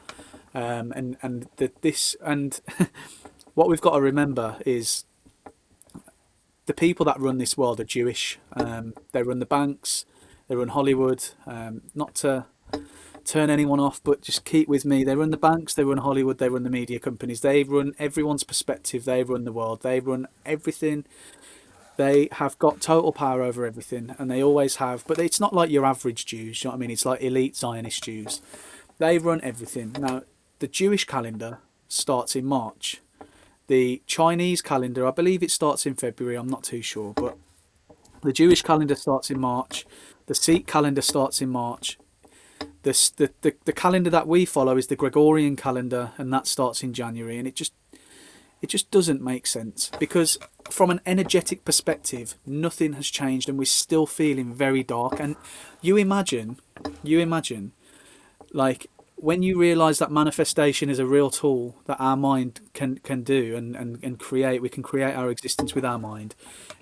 [0.53, 2.59] um, and and the, this and
[3.53, 5.05] what we've got to remember is
[6.65, 8.39] the people that run this world are Jewish.
[8.53, 10.05] Um, they run the banks,
[10.47, 11.23] they run Hollywood.
[11.45, 12.45] Um, not to
[13.25, 15.03] turn anyone off, but just keep with me.
[15.03, 18.43] They run the banks, they run Hollywood, they run the media companies, they run everyone's
[18.43, 21.05] perspective, they run the world, they run everything.
[21.97, 25.05] They have got total power over everything, and they always have.
[25.07, 26.63] But it's not like your average Jews.
[26.63, 26.91] You know what I mean?
[26.91, 28.41] It's like elite Zionist Jews.
[28.97, 29.95] They run everything.
[29.99, 30.23] Now,
[30.59, 33.01] the Jewish calendar starts in March.
[33.67, 36.35] The Chinese calendar, I believe it starts in February.
[36.35, 37.37] I'm not too sure, but
[38.21, 39.85] the Jewish calendar starts in March.
[40.27, 41.97] The Sikh calendar starts in March.
[42.83, 46.83] The, the, the, the calendar that we follow is the Gregorian calendar, and that starts
[46.83, 47.37] in January.
[47.37, 47.73] And it just
[48.61, 50.37] it just doesn't make sense because
[50.69, 55.19] from an energetic perspective, nothing has changed, and we're still feeling very dark.
[55.19, 55.35] And
[55.81, 56.57] you imagine,
[57.03, 57.71] you imagine,
[58.51, 63.23] like when you realize that manifestation is a real tool that our mind can can
[63.23, 66.35] do and, and, and create we can create our existence with our mind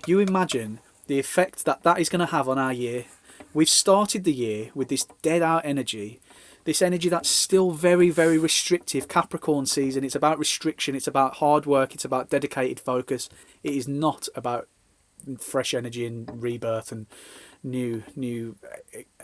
[0.06, 3.04] you imagine the effect that that is going to have on our year
[3.52, 6.20] we've started the year with this dead out energy
[6.64, 9.08] this energy that's still very very restrictive.
[9.08, 13.28] Capricorn season it's about restriction it's about hard work it's about dedicated focus.
[13.62, 14.68] It is not about
[15.38, 17.06] fresh energy and rebirth and
[17.62, 18.56] new new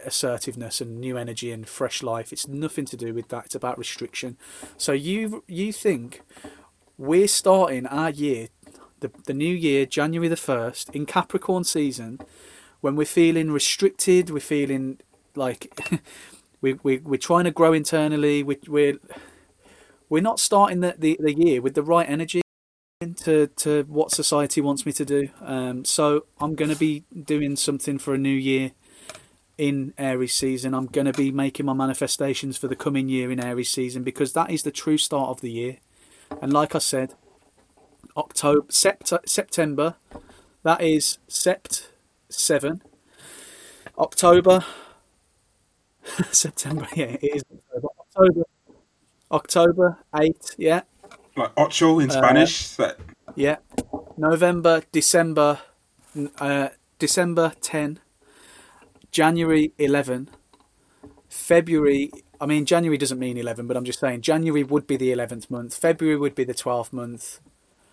[0.04, 2.32] assertiveness and new energy and fresh life.
[2.32, 4.36] It's nothing to do with that it's about restriction.
[4.76, 6.22] So you you think
[7.00, 8.48] we're starting our year,
[9.00, 12.20] the, the new year, January the 1st, in Capricorn season,
[12.82, 15.00] when we're feeling restricted, we're feeling
[15.34, 15.74] like
[16.60, 18.98] we, we, we're trying to grow internally, we, we're,
[20.08, 22.42] we're not starting the, the, the year with the right energy
[23.16, 25.28] to, to what society wants me to do.
[25.40, 28.72] Um, so I'm going to be doing something for a new year
[29.56, 30.74] in Aries season.
[30.74, 34.32] I'm going to be making my manifestations for the coming year in Aries season because
[34.34, 35.78] that is the true start of the year.
[36.42, 37.14] And like I said,
[38.16, 39.96] October, sept- September,
[40.62, 41.88] that is Sept
[42.28, 42.82] 7.
[43.98, 44.64] October,
[46.32, 47.88] September, yeah, it is October.
[48.00, 48.42] October,
[49.32, 50.80] October 8, yeah,
[51.36, 52.76] Like ocho in Uh, Spanish.
[52.76, 52.98] that
[53.36, 53.56] yeah.
[54.16, 55.60] November, December,
[56.38, 58.00] uh, December 10,
[59.10, 60.28] January 11,
[61.28, 62.10] February.
[62.40, 65.50] I mean, January doesn't mean 11, but I'm just saying January would be the 11th
[65.50, 67.40] month, February would be the 12th month,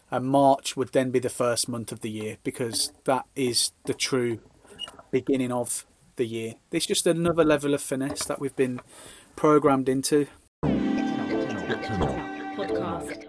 [0.09, 3.93] and March would then be the first month of the year because that is the
[3.93, 4.39] true
[5.11, 5.85] beginning of
[6.17, 6.55] the year.
[6.71, 8.81] It's just another level of finesse that we've been
[9.35, 10.27] programmed into.
[10.63, 12.23] Get to know.
[12.57, 13.23] podcast.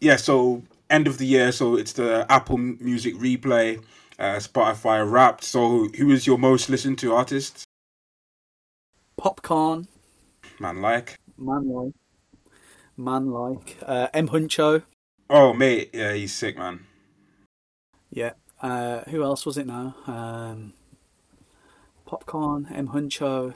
[0.00, 3.82] yeah, so end of the year, so it's the Apple Music replay,
[4.18, 5.44] uh, Spotify Wrapped.
[5.44, 7.64] So who is your most listened to artist?
[9.16, 9.86] Popcorn,
[10.58, 11.16] Man, like.
[11.38, 11.92] man like,
[12.96, 14.82] man like, uh, M Huncho.
[15.30, 16.86] Oh mate, yeah, he's sick, man.
[18.10, 18.32] Yeah.
[18.62, 19.96] Uh, who else was it now?
[20.06, 20.72] Um,
[22.06, 23.54] Popcorn, M Huncho.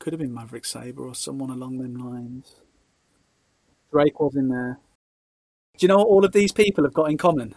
[0.00, 2.56] Could have been Maverick Sabre or someone along them lines.
[3.92, 4.80] Drake was in there.
[5.76, 7.54] Do you know what all of these people have got in common?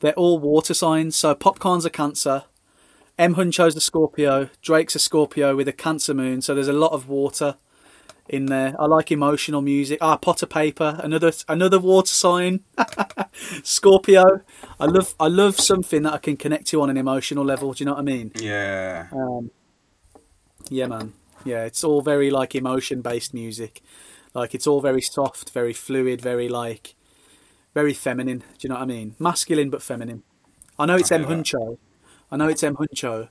[0.00, 1.16] They're all water signs.
[1.16, 2.44] So Popcorn's a Cancer,
[3.18, 6.42] M Huncho's a Scorpio, Drake's a Scorpio with a Cancer moon.
[6.42, 7.56] So there's a lot of water
[8.28, 8.74] in there.
[8.78, 9.98] I like emotional music.
[10.00, 12.60] Ah, Potter Payper, another another water sign.
[13.62, 14.40] Scorpio.
[14.78, 17.72] I love I love something that I can connect to on an emotional level.
[17.72, 18.32] Do you know what I mean?
[18.36, 19.08] Yeah.
[19.12, 19.50] Um,
[20.68, 21.14] yeah, man.
[21.44, 23.82] Yeah, it's all very like emotion based music.
[24.34, 26.94] Like it's all very soft, very fluid, very like
[27.74, 28.38] very feminine.
[28.38, 29.14] Do you know what I mean?
[29.18, 30.22] Masculine but feminine.
[30.78, 31.24] I know it's I M.
[31.24, 31.78] Huncho.
[32.30, 33.28] I know it's M Huncho,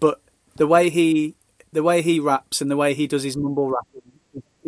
[0.00, 0.20] but
[0.56, 1.36] the way he
[1.72, 4.17] the way he raps and the way he does his mumble rapping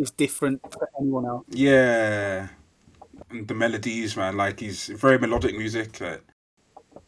[0.01, 1.45] is, different to anyone else.
[1.49, 2.49] Yeah.
[3.29, 5.99] And the melodies, man, like he's very melodic music.
[6.01, 6.23] Like,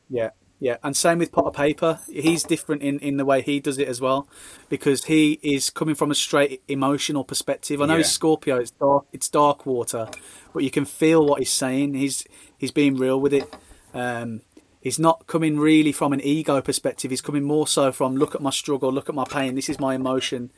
[0.09, 0.29] Yeah,
[0.59, 1.99] yeah, and same with Potter Payper.
[2.09, 4.27] He's different in, in the way he does it as well,
[4.69, 7.81] because he is coming from a straight emotional perspective.
[7.81, 7.99] I know Yeah.
[7.99, 10.09] he's Scorpio; it's dark, it's dark water,
[10.53, 11.95] but you can feel what he's saying.
[11.95, 12.25] He's
[12.57, 13.53] he's being real with it.
[13.93, 14.41] Um,
[14.81, 17.11] he's not coming really from an ego perspective.
[17.11, 19.55] He's coming more so from look at my struggle, look at my pain.
[19.55, 20.51] This is my emotion.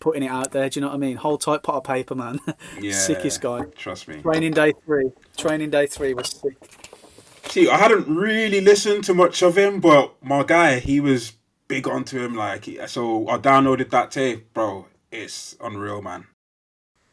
[0.00, 0.68] Putting it out there.
[0.68, 1.16] Do you know what I mean?
[1.16, 2.40] Hold tight, Potter Payper, man.
[2.80, 2.92] yeah.
[2.92, 3.64] Sickest guy.
[3.76, 4.20] Trust me.
[4.22, 5.10] Training day three.
[5.36, 6.56] Training day three was sick.
[7.46, 11.34] See, I hadn't really listened to much of him, but my guy, he was
[11.68, 12.34] big onto him.
[12.34, 14.86] Like, so I downloaded that tape, bro.
[15.12, 16.26] It's unreal, man.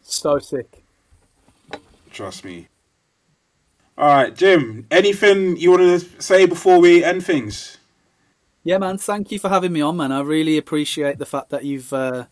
[0.01, 0.83] So sick.
[2.11, 2.67] Trust me.
[3.97, 4.87] All right, Jim.
[4.89, 7.77] Anything you want to say before we end things?
[8.63, 8.97] Yeah, man.
[8.97, 10.11] Thank you for having me on, man.
[10.11, 12.25] I really appreciate the fact that you've uh,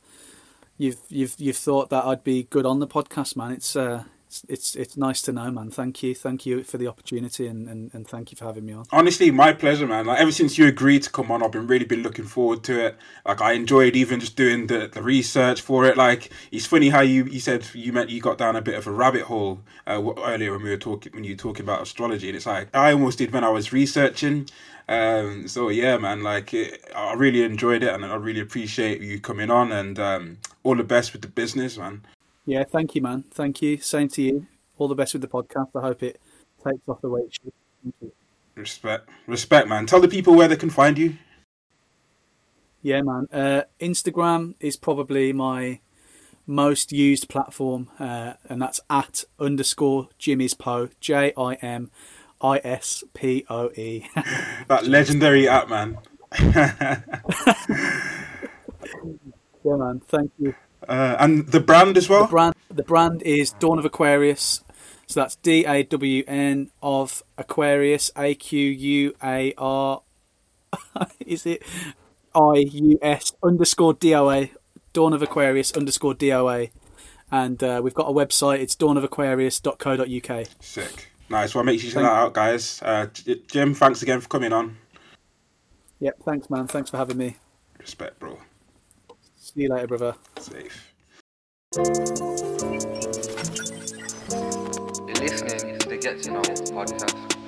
[0.80, 3.51] you've you've you've thought that I'd be good on the podcast, man.
[3.51, 5.71] It's uh, it's it's, it's nice to know, man.
[5.71, 8.73] Thank you, thank you for the opportunity, and, and, and thank you for having me
[8.73, 8.86] on.
[8.91, 10.05] Honestly, my pleasure, man.
[10.05, 12.86] Like ever since you agreed to come on, I've been really been looking forward to
[12.86, 12.97] it.
[13.25, 15.97] Like I enjoyed even just doing the, the research for it.
[15.97, 18.86] Like it's funny how you you said you meant you got down a bit of
[18.86, 22.27] a rabbit hole uh, earlier when we were talking when you were talking about astrology,
[22.27, 24.47] and it's like I almost did when I was researching.
[24.88, 29.19] Um, so yeah, man, like it, I really enjoyed it, and I really appreciate you
[29.19, 32.01] coming on, and um, all the best with the business, man.
[32.50, 33.26] Yeah, thank you, man.
[33.30, 33.78] Thank you.
[33.78, 34.47] Same to you.
[34.80, 35.70] All the best with the podcast.
[35.76, 36.20] I hope it
[36.66, 37.54] takes off the way it should.
[37.84, 38.12] Thank you.
[38.56, 39.86] Respect, respect, man.
[39.86, 41.18] Tell the people where they can find you.
[42.82, 43.28] Yeah, man.
[43.32, 45.80] Uh, Instagram is probably my
[46.47, 50.89] most used platform, uh, and that's at underscore Jimmy's Poe.
[51.00, 51.92] J I M
[52.42, 54.08] I S P O E.
[54.67, 56.00] That legendary app, man.
[59.63, 60.01] Yeah, man.
[60.08, 60.55] Thank you.
[60.88, 62.24] Uh, and the brand as well.
[62.24, 64.64] The brand, the brand is Dawn of Aquarius.
[65.08, 68.12] So that's D A W N of Aquarius.
[68.16, 70.04] A Q U A R.
[71.26, 71.64] Is it
[72.36, 74.51] I U S underscore D O A?
[74.93, 76.72] Dawn of Aquarius underscore D O A.
[77.32, 78.60] And uh, we've got a website.
[78.60, 80.47] It's dawnofaquarius.co.uk.
[80.60, 81.08] Sick.
[81.30, 81.54] Nice.
[81.54, 82.82] Well, make sure you check that out, guys.
[82.82, 83.08] Uh,
[83.47, 84.78] Jim, thanks again for coming on.
[86.00, 86.24] Yep.
[86.24, 86.68] Thanks, man.
[86.68, 87.38] Thanks for having me.
[87.80, 88.39] Respect, bro.
[89.59, 90.15] See you later, brother.
[90.37, 90.93] Safe.
[91.75, 91.83] You're
[95.15, 97.38] listening to the Get to Know podcast.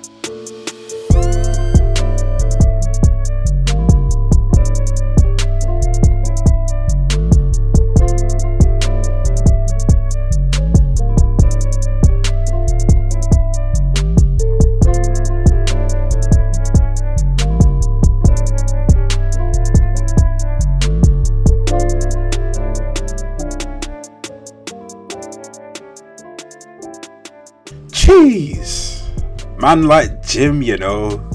[28.11, 29.07] Jeez.
[29.61, 31.25] Man like Jim, you know.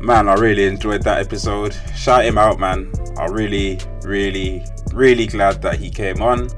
[0.00, 1.74] Man, I really enjoyed that episode.
[1.96, 2.92] Shout him out, man.
[3.18, 6.48] I really, really, really glad that he came on.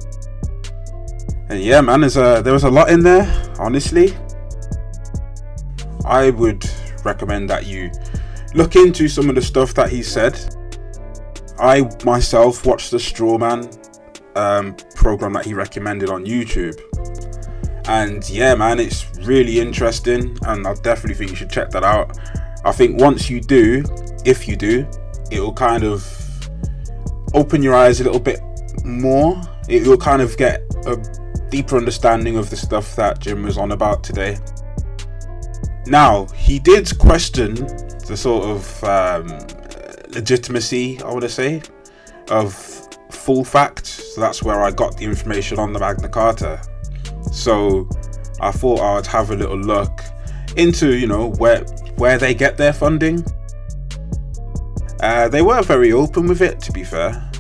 [1.49, 3.25] And yeah, man, a, there was a lot in there,
[3.59, 4.15] honestly.
[6.05, 6.69] I would
[7.03, 7.91] recommend that you
[8.53, 10.39] look into some of the stuff that he said.
[11.59, 13.73] I myself watched the Strawman
[14.37, 16.79] um, program that he recommended on YouTube
[17.89, 22.19] and yeah man it's really interesting and i definitely think you should check that out.
[22.65, 23.85] I think once you do
[24.25, 24.87] if you do
[25.31, 26.03] it will kind of
[27.35, 28.41] open your eyes a little bit
[28.85, 29.41] more.
[29.69, 30.97] It will kind of get a
[31.51, 34.39] deeper understanding of the stuff that jim was on about today.
[35.87, 37.55] Now he did question
[38.07, 39.29] the sort of um,
[40.09, 41.63] legitimacy i want to say
[42.31, 42.55] of
[43.11, 46.61] full fact so that's where i got the information on the magna carta
[47.39, 47.89] so
[48.41, 50.01] I thought I'd have a little look
[50.57, 51.61] into, you know, where
[51.97, 53.25] where they get their funding.
[55.01, 57.31] Uh, they were very open with it, to be fair.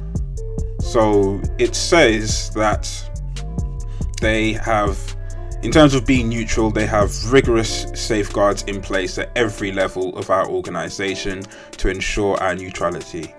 [0.81, 2.89] So it says that
[4.21, 5.17] they have,
[5.63, 10.31] in terms of being neutral, they have rigorous safeguards in place at every level of
[10.31, 11.43] our organisation
[11.73, 13.35] to ensure our neutrality.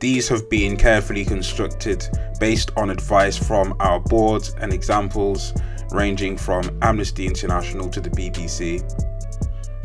[0.00, 2.06] These have been carefully constructed
[2.38, 5.54] based on advice from our board and examples
[5.94, 8.82] ranging from Amnesty International to the BBC.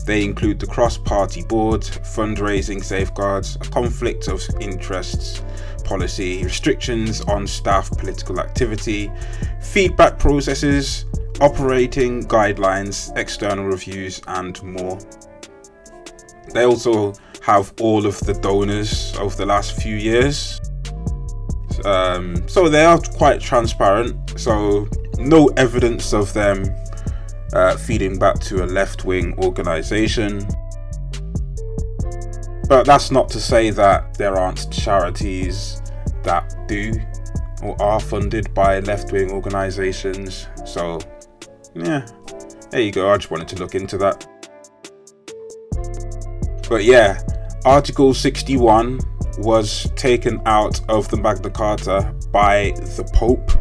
[0.06, 5.44] They include the cross party board, fundraising safeguards, conflict of interests
[5.90, 9.12] policy, restrictions on staff political activity,
[9.60, 11.06] feedback processes,
[11.42, 15.00] operating guidelines, external reviews, and more.
[16.54, 20.62] They also have all of the donors of the last few years.
[21.86, 24.40] Um, so they are quite transparent.
[24.40, 24.88] So
[25.18, 26.66] no evidence of them
[27.54, 30.48] uh, feeding back to a left wing organization.
[32.68, 35.82] But that's not to say that there aren't charities
[36.24, 36.94] that do
[37.64, 40.48] or are funded by left wing organizations.
[40.66, 41.00] So,
[41.74, 42.08] yeah,
[42.72, 43.12] there you go.
[43.12, 44.28] I just wanted to look into that.
[46.70, 47.20] But yeah,
[47.66, 49.00] Article 61
[49.40, 53.52] was taken out of the Magna Carta by the Pope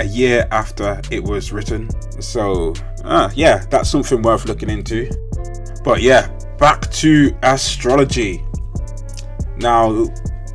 [0.00, 1.88] a year after it was written.
[2.20, 2.74] So,
[3.04, 5.10] uh, yeah, that's something worth looking into.
[5.84, 6.28] But yeah,
[6.58, 8.44] back to astrology.
[9.56, 10.06] Now,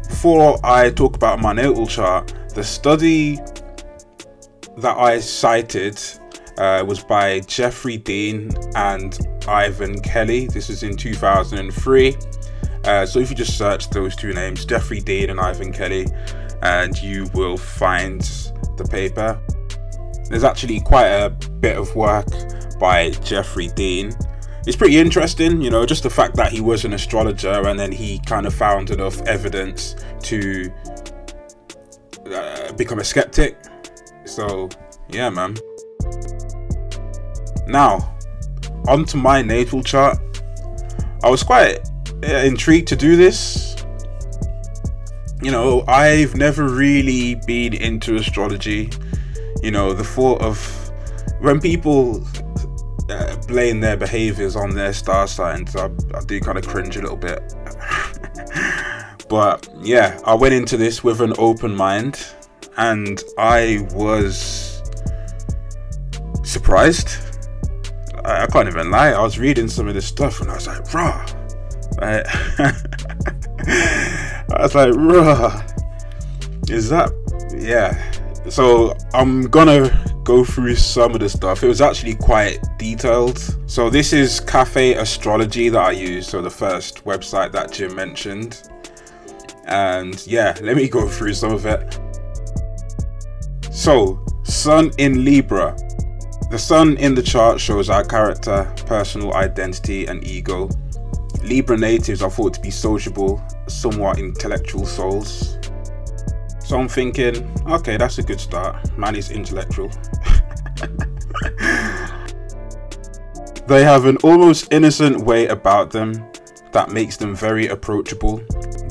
[0.08, 3.40] before I talk about my natal chart, the study
[4.78, 6.00] that I cited
[6.58, 9.18] uh, was by Geoffrey Dean and
[9.48, 10.48] Ivan Kelly.
[10.48, 12.16] This was in 2003.
[12.88, 16.08] Uh, so if you just search those two names, Geoffrey Dean and Ivan Kelly,
[16.62, 18.22] and you will find
[18.78, 19.38] the paper.
[20.30, 22.28] There's actually quite a bit of work
[22.80, 24.14] by Geoffrey Dean.
[24.66, 27.92] It's pretty interesting, you know, just the fact that he was an astrologer and then
[27.92, 30.72] he kind of found enough evidence to
[32.34, 33.58] uh, become a skeptic.
[34.24, 34.70] So,
[35.10, 35.58] yeah, man.
[37.68, 38.18] Now,
[38.88, 40.20] onto my natal chart.
[41.24, 41.80] I was quite
[42.24, 43.76] intrigued to do this.
[45.42, 48.90] You know, I've never really been into astrology.
[49.62, 50.58] You know, the thought of
[51.40, 52.26] when people
[53.10, 57.02] uh, blame their behaviors on their star signs, I, I do kind of cringe a
[57.02, 57.54] little bit.
[59.30, 62.26] but yeah, I went into this with an open mind
[62.78, 64.82] and I was
[66.44, 67.10] surprised.
[68.26, 69.12] I, I can't even lie.
[69.12, 71.26] I was reading some of this stuff and I was like, raw.
[72.00, 72.22] I,
[74.54, 75.62] I was like, raw.
[76.70, 77.12] Is that
[77.58, 77.96] yeah?
[78.50, 81.64] So I'm gonna go through some of the stuff.
[81.64, 83.40] It was actually quite detailed.
[83.66, 88.70] So this is Cafe Astrology that I used, so the first website that Jim mentioned.
[89.66, 92.00] And yeah, let me go through some of it.
[93.72, 95.78] So, Sun in Libra.
[96.50, 100.70] The Sun in the chart shows our character, personal identity, and ego.
[101.48, 105.58] Libra natives are thought to be sociable, somewhat intellectual souls.
[106.60, 108.98] So I'm thinking, okay, that's a good start.
[108.98, 109.90] Man is intellectual.
[113.68, 116.30] they have an almost innocent way about them
[116.74, 118.42] that makes them very approachable.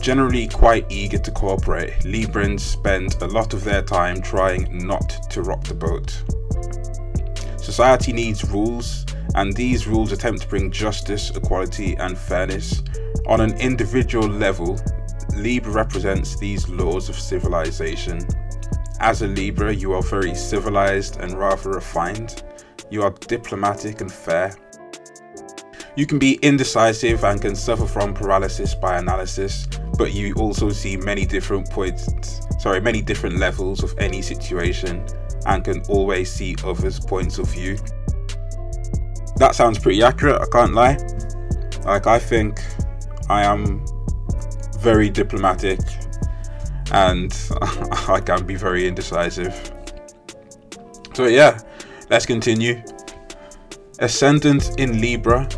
[0.01, 5.43] Generally quite eager to cooperate, Librans spend a lot of their time trying not to
[5.43, 6.23] rock the boat.
[7.61, 9.05] Society needs rules,
[9.35, 12.83] and these rules attempt to bring justice, equality, and fairness.
[13.27, 14.79] On an individual level,
[15.35, 18.21] Libra represents these laws of civilization.
[19.01, 22.43] As a Libra, you are very civilized and rather refined.
[22.91, 24.55] You are diplomatic and fair.
[25.97, 29.67] You can be indecisive and can suffer from paralysis by analysis,
[29.97, 35.05] but you also see many different points, sorry, many different levels of any situation
[35.47, 37.79] and can always see others' points of view.
[39.37, 40.97] That sounds pretty accurate, I can't lie.
[41.85, 42.61] Like, I think
[43.29, 43.85] I am
[44.79, 45.81] very diplomatic
[46.91, 47.37] and
[48.09, 49.55] I can be very indecisive.
[51.15, 51.61] So, yeah,
[52.09, 52.83] let's continue.
[53.99, 55.49] Ascendant in Libra.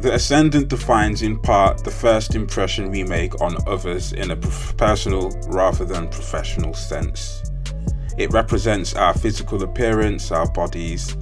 [0.00, 5.30] The ascendant defines in part the first impression we make on others in a personal
[5.48, 7.42] rather than professional sense.
[8.18, 11.16] It represents our physical appearance, our bodies,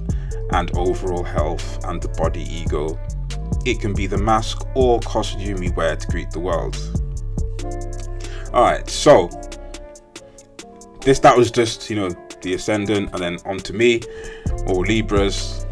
[0.53, 2.99] and overall health and the body ego.
[3.65, 6.77] It can be the mask or costume we wear to greet the world.
[8.53, 9.29] Alright, so
[11.01, 12.09] this that was just, you know,
[12.41, 14.01] the ascendant and then on to me
[14.67, 15.65] or Libras.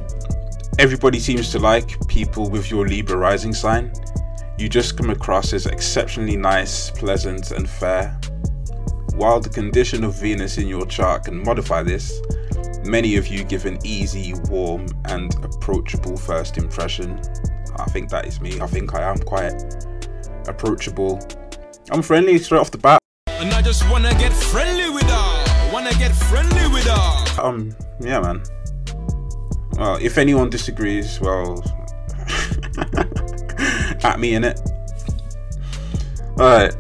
[0.80, 3.94] Everybody seems to like people with your Libra rising sign.
[4.58, 8.20] You just come across as exceptionally nice, pleasant, and fair.
[9.16, 12.22] While the condition of Venus in your chart can modify this,
[12.86, 17.20] many of you give an easy, warm, and approachable first impression.
[17.78, 18.60] I think that is me.
[18.60, 19.54] I think I am quite
[20.48, 21.20] approachable.
[21.92, 23.00] I'm friendly straight off the bat.
[23.28, 25.72] And I just wanna get friendly with her.
[25.74, 27.42] Wanna get friendly with her.
[27.42, 28.44] Um, yeah, man.
[29.78, 31.64] Well, if anyone disagrees, well,
[34.04, 34.60] at me in it.
[36.40, 36.76] Alright.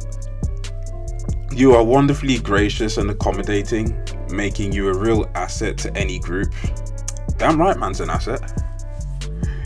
[1.53, 3.93] You are wonderfully gracious and accommodating,
[4.31, 6.53] making you a real asset to any group.
[7.37, 8.41] Damn right, man's an asset.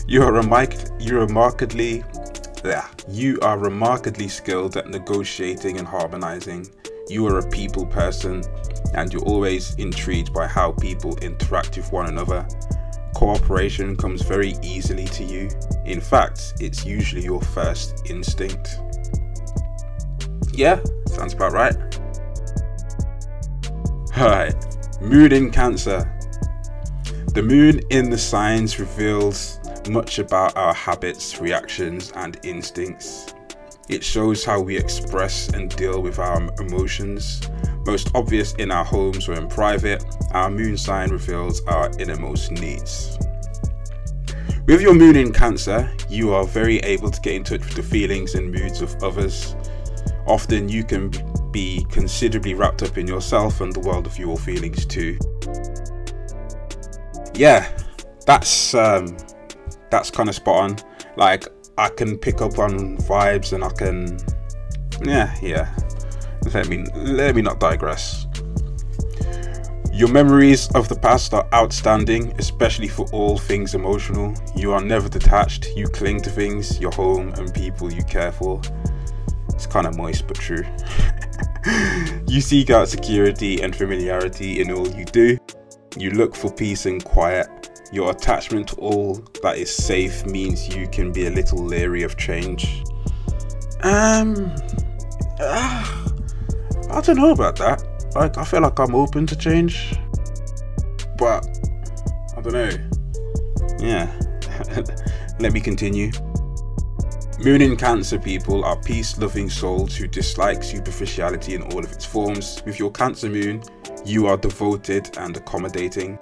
[0.06, 2.04] You are remar- you're remarkably,
[2.64, 6.68] yeah, you are remarkably skilled at negotiating and harmonizing.
[7.08, 8.42] You are a people person,
[8.94, 12.46] and you're always intrigued by how people interact with one another.
[13.14, 15.48] Cooperation comes very easily to you.
[15.84, 18.78] In fact, it's usually your first instinct.
[20.52, 21.76] Yeah, sounds about right.
[24.18, 24.56] Alright,
[25.02, 26.10] moon in Cancer.
[27.34, 29.60] The moon in the signs reveals
[29.90, 33.34] much about our habits, reactions, and instincts.
[33.90, 37.42] It shows how we express and deal with our emotions.
[37.84, 43.18] Most obvious in our homes or in private, our moon sign reveals our innermost needs.
[44.64, 47.82] With your moon in Cancer, you are very able to get in touch with the
[47.82, 49.54] feelings and moods of others.
[50.26, 51.10] Often you can
[51.52, 55.18] be considerably wrapped up in yourself and the world of your feelings too.
[57.34, 57.70] Yeah,
[58.26, 59.16] that's um,
[59.90, 60.76] that's kind of spot on.
[61.16, 61.46] Like
[61.78, 64.18] I can pick up on vibes and I can,
[65.04, 65.74] yeah, yeah.
[66.54, 68.26] Let me let me not digress.
[69.92, 74.34] Your memories of the past are outstanding, especially for all things emotional.
[74.54, 75.68] You are never detached.
[75.74, 78.60] You cling to things, your home, and people you care for.
[79.56, 80.64] It's kind of moist but true.
[82.28, 85.38] you seek out security and familiarity in all you do.
[85.96, 87.70] You look for peace and quiet.
[87.90, 92.18] Your attachment to all that is safe means you can be a little leery of
[92.18, 92.84] change.
[93.82, 94.54] Um,
[95.40, 96.06] ah,
[96.90, 97.82] I don't know about that.
[98.14, 99.94] Like, I feel like I'm open to change,
[101.16, 101.46] but
[102.36, 102.70] I don't know.
[103.78, 104.12] Yeah,
[105.40, 106.10] let me continue.
[107.44, 112.04] Moon in Cancer people are peace loving souls who dislike superficiality in all of its
[112.04, 112.62] forms.
[112.64, 113.62] With your Cancer moon,
[114.06, 116.18] you are devoted and accommodating.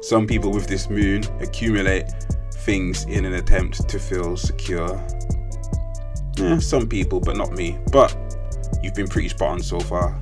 [0.00, 2.08] Some people with this moon accumulate
[2.52, 5.04] things in an attempt to feel secure.
[6.36, 7.76] Yeah, some people, but not me.
[7.90, 8.16] But
[8.80, 10.20] you've been pretty spot on so far.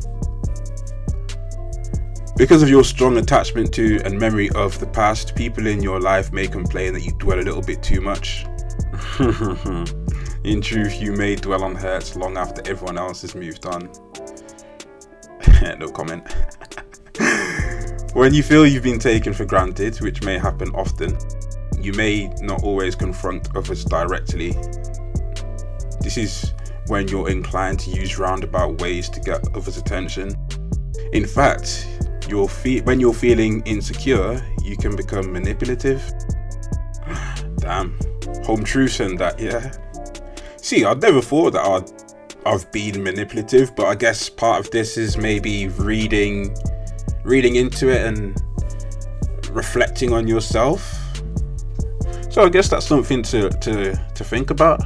[2.38, 6.32] Because of your strong attachment to and memory of the past, people in your life
[6.32, 8.46] may complain that you dwell a little bit too much.
[10.44, 13.88] in truth, you may dwell on hurts long after everyone else has moved on.
[15.78, 16.22] no comment.
[18.12, 21.16] when you feel you've been taken for granted, which may happen often,
[21.78, 24.50] you may not always confront others directly.
[26.00, 26.52] This is
[26.88, 30.30] when you're inclined to use roundabout ways to get others' attention.
[31.14, 31.88] In fact,
[32.28, 36.02] you're fe- when you're feeling insecure, you can become manipulative.
[37.66, 37.98] Damn,
[38.44, 39.72] home truths and that, yeah.
[40.56, 41.90] See, I'd never thought that I'd
[42.46, 46.56] I've been manipulative, but I guess part of this is maybe reading
[47.24, 48.40] reading into it and
[49.50, 50.80] reflecting on yourself.
[52.30, 54.80] So I guess that's something to to, to think about.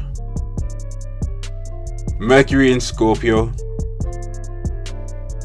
[2.18, 3.52] Mercury in Scorpio.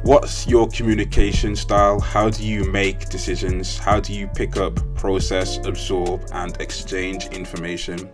[0.05, 1.99] What's your communication style?
[1.99, 3.79] How do you make decisions?
[3.79, 8.11] How do you pick up, process, absorb, and exchange information?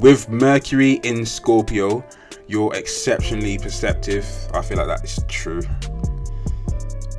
[0.00, 2.02] With Mercury in Scorpio,
[2.46, 4.26] you're exceptionally perceptive.
[4.54, 5.60] I feel like that is true.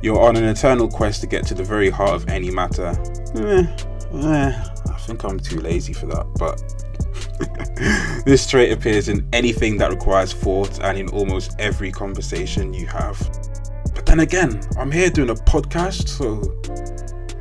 [0.02, 2.88] You're on an eternal quest to get to the very heart of any matter.
[3.36, 3.64] Eh,
[4.12, 9.92] eh, I think I'm too lazy for that, but this trait appears in anything that
[9.92, 13.47] requires thought and in almost every conversation you have.
[14.08, 16.40] Then again, I'm here doing a podcast, so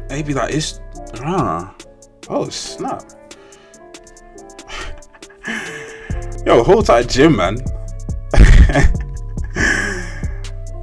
[0.10, 0.82] maybe that is.
[1.22, 1.74] Ah.
[2.28, 3.04] Oh, snap.
[6.46, 7.58] Yo, hold tight, Jim, man.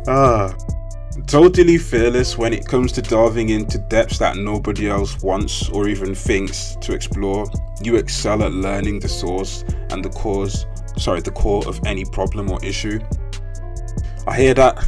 [0.09, 0.56] ah.
[1.27, 6.15] Totally fearless when it comes to delving into depths that nobody else wants or even
[6.15, 7.44] thinks to explore.
[7.82, 10.65] You excel at learning the source and the cause,
[10.97, 13.01] sorry, the core of any problem or issue.
[14.27, 14.82] I hear that.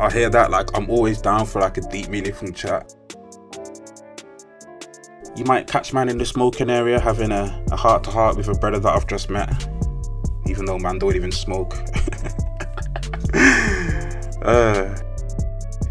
[0.00, 2.94] I hear that like I'm always down for like a deep meaningful chat.
[5.36, 8.54] You might catch man in the smoking area having a, heart to heart with a
[8.54, 9.68] brother that I've just met.
[10.46, 11.74] Even though man don't even smoke.
[14.42, 14.96] uh,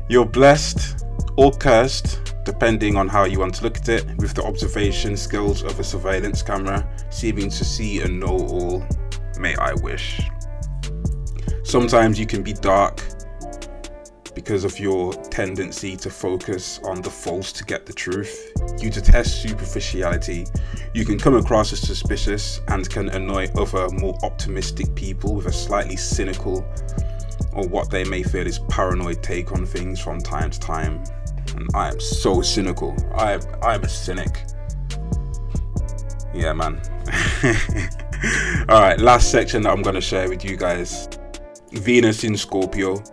[0.09, 1.05] you're blessed
[1.35, 5.63] or cursed, depending on how you want to look at it, with the observation skills
[5.63, 8.85] of a surveillance camera, seeming to see and know all.
[9.39, 10.21] May I wish.
[11.63, 13.01] Sometimes you can be dark
[14.35, 18.51] because of your tendency to focus on the false to get the truth.
[18.79, 20.45] You detest superficiality.
[20.93, 25.53] You can come across as suspicious and can annoy other more optimistic people with a
[25.53, 26.65] slightly cynical
[27.53, 31.03] or what they may feel is paranoid take on things from time to time.
[31.55, 32.95] And I am so cynical.
[33.15, 34.43] I am, I am a cynic.
[36.33, 36.81] Yeah, man.
[38.69, 41.07] Alright, last section that I'm going to share with you guys
[41.71, 43.03] Venus in Scorpio.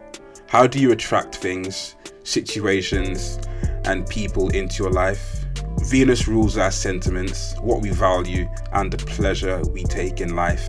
[0.50, 1.94] How do you attract things,
[2.24, 3.38] situations,
[3.84, 5.44] and people into your life?
[5.82, 10.66] Venus rules our sentiments, what we value, and the pleasure we take in life.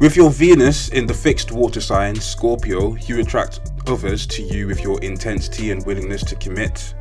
[0.00, 4.82] With your Venus in the fixed water sign, Scorpio, you attract others to you with
[4.82, 6.92] your intensity and willingness to commit.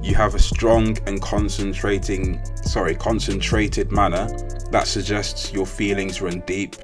[0.00, 4.28] You have a strong and concentrating, sorry, concentrated manner
[4.70, 6.76] that suggests your feelings run deep.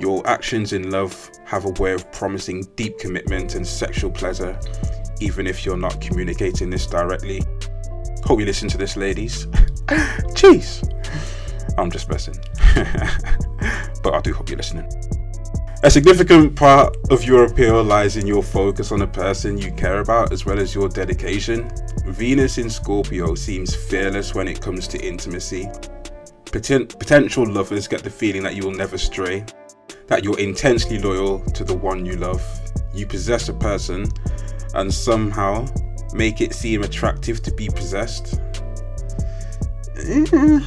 [0.00, 4.58] Your actions in love have a way of promising deep commitment and sexual pleasure,
[5.20, 7.42] even if you're not communicating this directly.
[8.24, 9.46] Hope you listen to this, ladies.
[10.34, 10.90] Jeez.
[11.78, 12.36] I'm just messing.
[14.02, 14.88] but I do hope you're listening.
[15.82, 20.00] A significant part of your appeal lies in your focus on a person you care
[20.00, 21.70] about as well as your dedication.
[22.06, 25.68] Venus in Scorpio seems fearless when it comes to intimacy.
[26.46, 29.44] Poten- potential lovers get the feeling that you will never stray,
[30.06, 32.42] that you're intensely loyal to the one you love.
[32.94, 34.06] You possess a person
[34.74, 35.66] and somehow
[36.12, 38.40] make it seem attractive to be possessed.
[39.96, 40.60] Eh,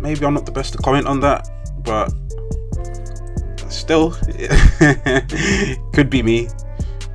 [0.00, 1.48] maybe I'm not the best to comment on that,
[1.84, 2.12] but
[3.68, 4.12] still,
[5.92, 6.48] could be me.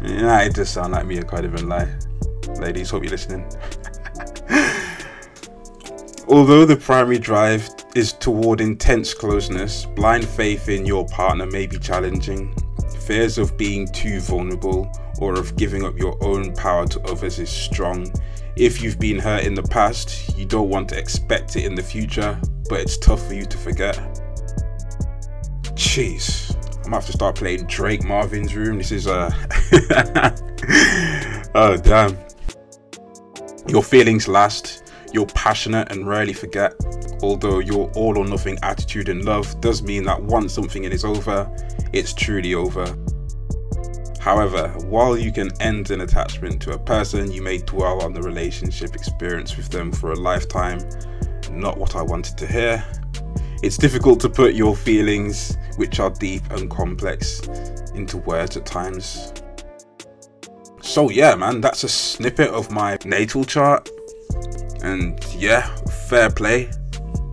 [0.02, 1.20] Nah, it does sound like me.
[1.20, 1.90] I can't even lie.
[2.60, 3.46] Ladies, hope you're listening.
[6.30, 11.80] Although the primary drive is toward intense closeness, blind faith in your partner may be
[11.80, 12.54] challenging.
[13.06, 17.50] Fears of being too vulnerable or of giving up your own power to others is
[17.50, 18.12] strong.
[18.58, 21.82] If you've been hurt in the past, you don't want to expect it in the
[21.82, 22.38] future,
[22.68, 23.96] but it's tough for you to forget.
[25.76, 28.80] Jeez, I'm gonna have to start playing Drake Marvin's Room.
[28.80, 29.32] This is uh
[31.56, 32.18] oh damn.
[33.70, 34.87] Your feelings last.
[35.14, 36.76] You're passionate and rarely forget.
[37.22, 41.50] Although your all or nothing attitude in love does mean that once something is over,
[41.94, 42.86] it's truly over.
[44.20, 48.22] However, while you can end an attachment to a person, you may dwell on the
[48.22, 50.80] relationship experience with them for a lifetime.
[51.50, 52.84] Not what I wanted to hear.
[53.64, 57.40] It's difficult to put your feelings, which are deep and complex,
[57.96, 59.32] into words at times.
[60.82, 63.90] So, yeah, man, that's a snippet of my natal chart.
[64.82, 65.76] And yeah,
[66.08, 66.70] fair play.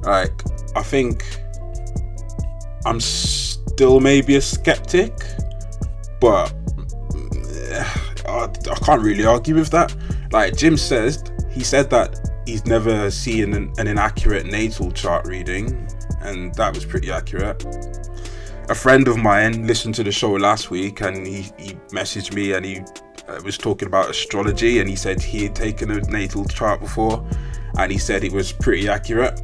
[0.02, 0.32] Like,
[0.76, 1.24] I think
[2.84, 5.12] I'm still maybe a skeptic,
[6.20, 6.52] but
[7.70, 7.84] eh,
[8.26, 9.94] I, I can't really argue with that.
[10.32, 15.88] Like Jim says, he said that he's never seen an, an inaccurate natal chart reading,
[16.20, 17.64] and that was pretty accurate.
[18.68, 22.52] A friend of mine listened to the show last week, and he, he messaged me
[22.52, 22.80] and he
[23.28, 27.26] Uh, was talking about astrology, and he said he had taken a natal chart before,
[27.78, 29.40] and he said it was pretty accurate.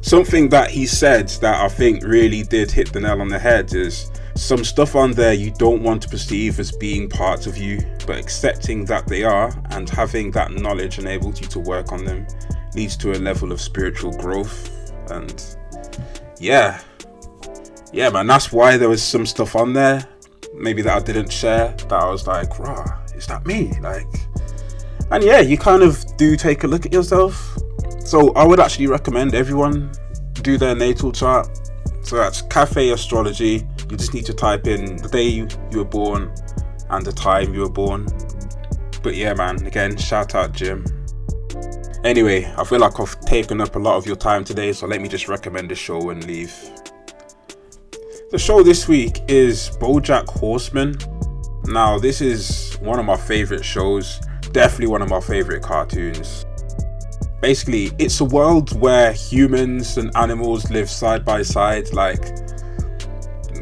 [0.00, 3.74] Something that he said that I think really did hit the nail on the head
[3.74, 7.80] is some stuff on there you don't want to perceive as being parts of you,
[8.06, 12.26] but accepting that they are and having that knowledge enables you to work on them
[12.74, 14.70] leads to a level of spiritual growth.
[15.10, 15.42] And
[16.38, 16.80] yeah,
[17.92, 20.06] yeah, man, that's why there was some stuff on there,
[20.54, 23.72] maybe that I didn't share, that I was like, rah, is that me?
[23.80, 24.06] Like,
[25.10, 27.58] and yeah, you kind of do take a look at yourself.
[28.04, 29.92] So I would actually recommend everyone
[30.44, 31.48] do their natal chart.
[32.02, 33.66] So that's Cafe Astrology.
[33.90, 36.32] You just need to type in the day you, were born
[36.90, 38.06] and the time you were born.
[39.02, 40.84] But yeah, man, again, shout out Jim.
[42.04, 45.00] Anyway, I feel like I've taken up a lot of your time today, so let
[45.00, 46.54] me just recommend the show and leave.
[48.34, 50.96] The show this week is Bojack Horseman.
[51.66, 54.20] Now, this is one of my favorite shows,
[54.50, 56.44] definitely one of my favorite cartoons.
[57.40, 62.24] Basically, it's a world where humans and animals live side by side, like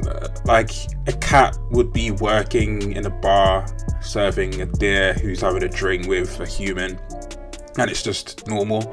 [0.09, 0.71] uh, like
[1.07, 3.67] a cat would be working in a bar
[4.01, 6.99] serving a deer who's having a drink with a human,
[7.77, 8.91] and it's just normal.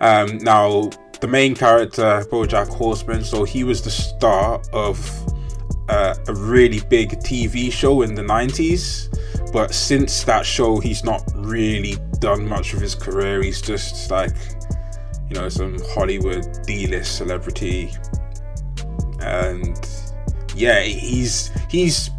[0.00, 0.90] Um, now,
[1.20, 4.98] the main character, Bojack Horseman, so he was the star of
[5.88, 9.08] uh, a really big TV show in the 90s.
[9.52, 13.42] But since that show, he's not really done much of his career.
[13.42, 14.36] He's just like,
[15.28, 17.90] you know, some Hollywood D list celebrity.
[19.20, 19.76] And
[20.54, 22.10] yeah, he's he's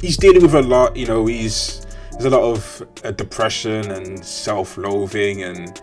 [0.00, 0.96] he's dealing with a lot.
[0.96, 5.80] You know, he's there's a lot of uh, depression and self-loathing, and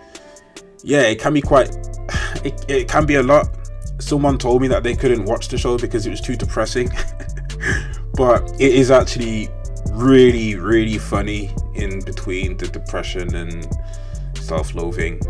[0.84, 1.76] yeah, it can be quite.
[2.44, 3.50] It, it can be a lot.
[4.00, 6.90] Someone told me that they couldn't watch the show because it was too depressing,
[8.16, 9.48] but it is actually
[9.92, 13.68] really, really funny in between the depression and
[14.36, 15.22] self-loathing.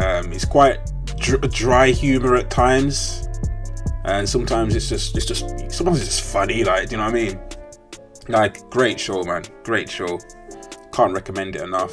[0.00, 0.78] Um, it's quite
[1.18, 3.28] dr- dry humor at times,
[4.06, 6.64] and sometimes it's just it's just sometimes it's just funny.
[6.64, 7.40] Like, do you know what I mean?
[8.28, 9.44] Like, great show, man.
[9.62, 10.18] Great show.
[10.92, 11.92] Can't recommend it enough.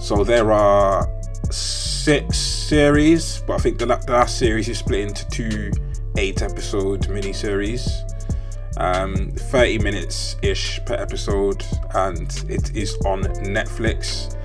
[0.00, 1.08] So there are
[1.52, 5.70] six series, but I think the, the last series is split into two
[6.16, 7.88] eight-episode mini-series.
[8.78, 11.64] Um, 30 minutes ish per episode,
[11.94, 14.36] and it is on Netflix.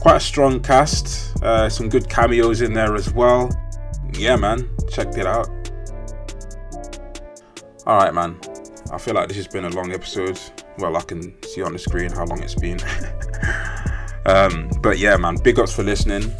[0.00, 3.50] Quite a strong cast, uh, some good cameos in there as well.
[4.12, 5.48] Yeah, man, check it out.
[7.86, 8.38] Alright, man,
[8.92, 10.38] I feel like this has been a long episode.
[10.78, 12.78] Well, I can see on the screen how long it's been.
[14.26, 16.32] um, but yeah, man, big ups for listening.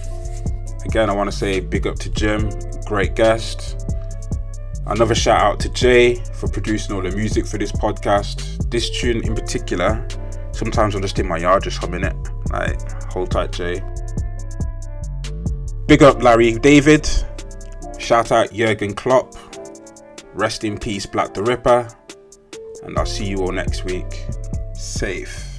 [0.84, 2.50] Again, I want to say big up to Jim,
[2.86, 3.80] great guest.
[4.86, 8.70] Another shout out to Jay for producing all the music for this podcast.
[8.70, 10.06] This tune in particular,
[10.52, 12.16] sometimes I'm just in my yard just humming it.
[12.50, 13.82] Like, hold tight, Jay.
[15.86, 17.08] Big up Larry David.
[17.98, 19.34] Shout out Jurgen Klopp.
[20.34, 21.88] Rest in peace, Black the Ripper.
[22.82, 24.26] And I'll see you all next week.
[24.74, 25.53] Safe.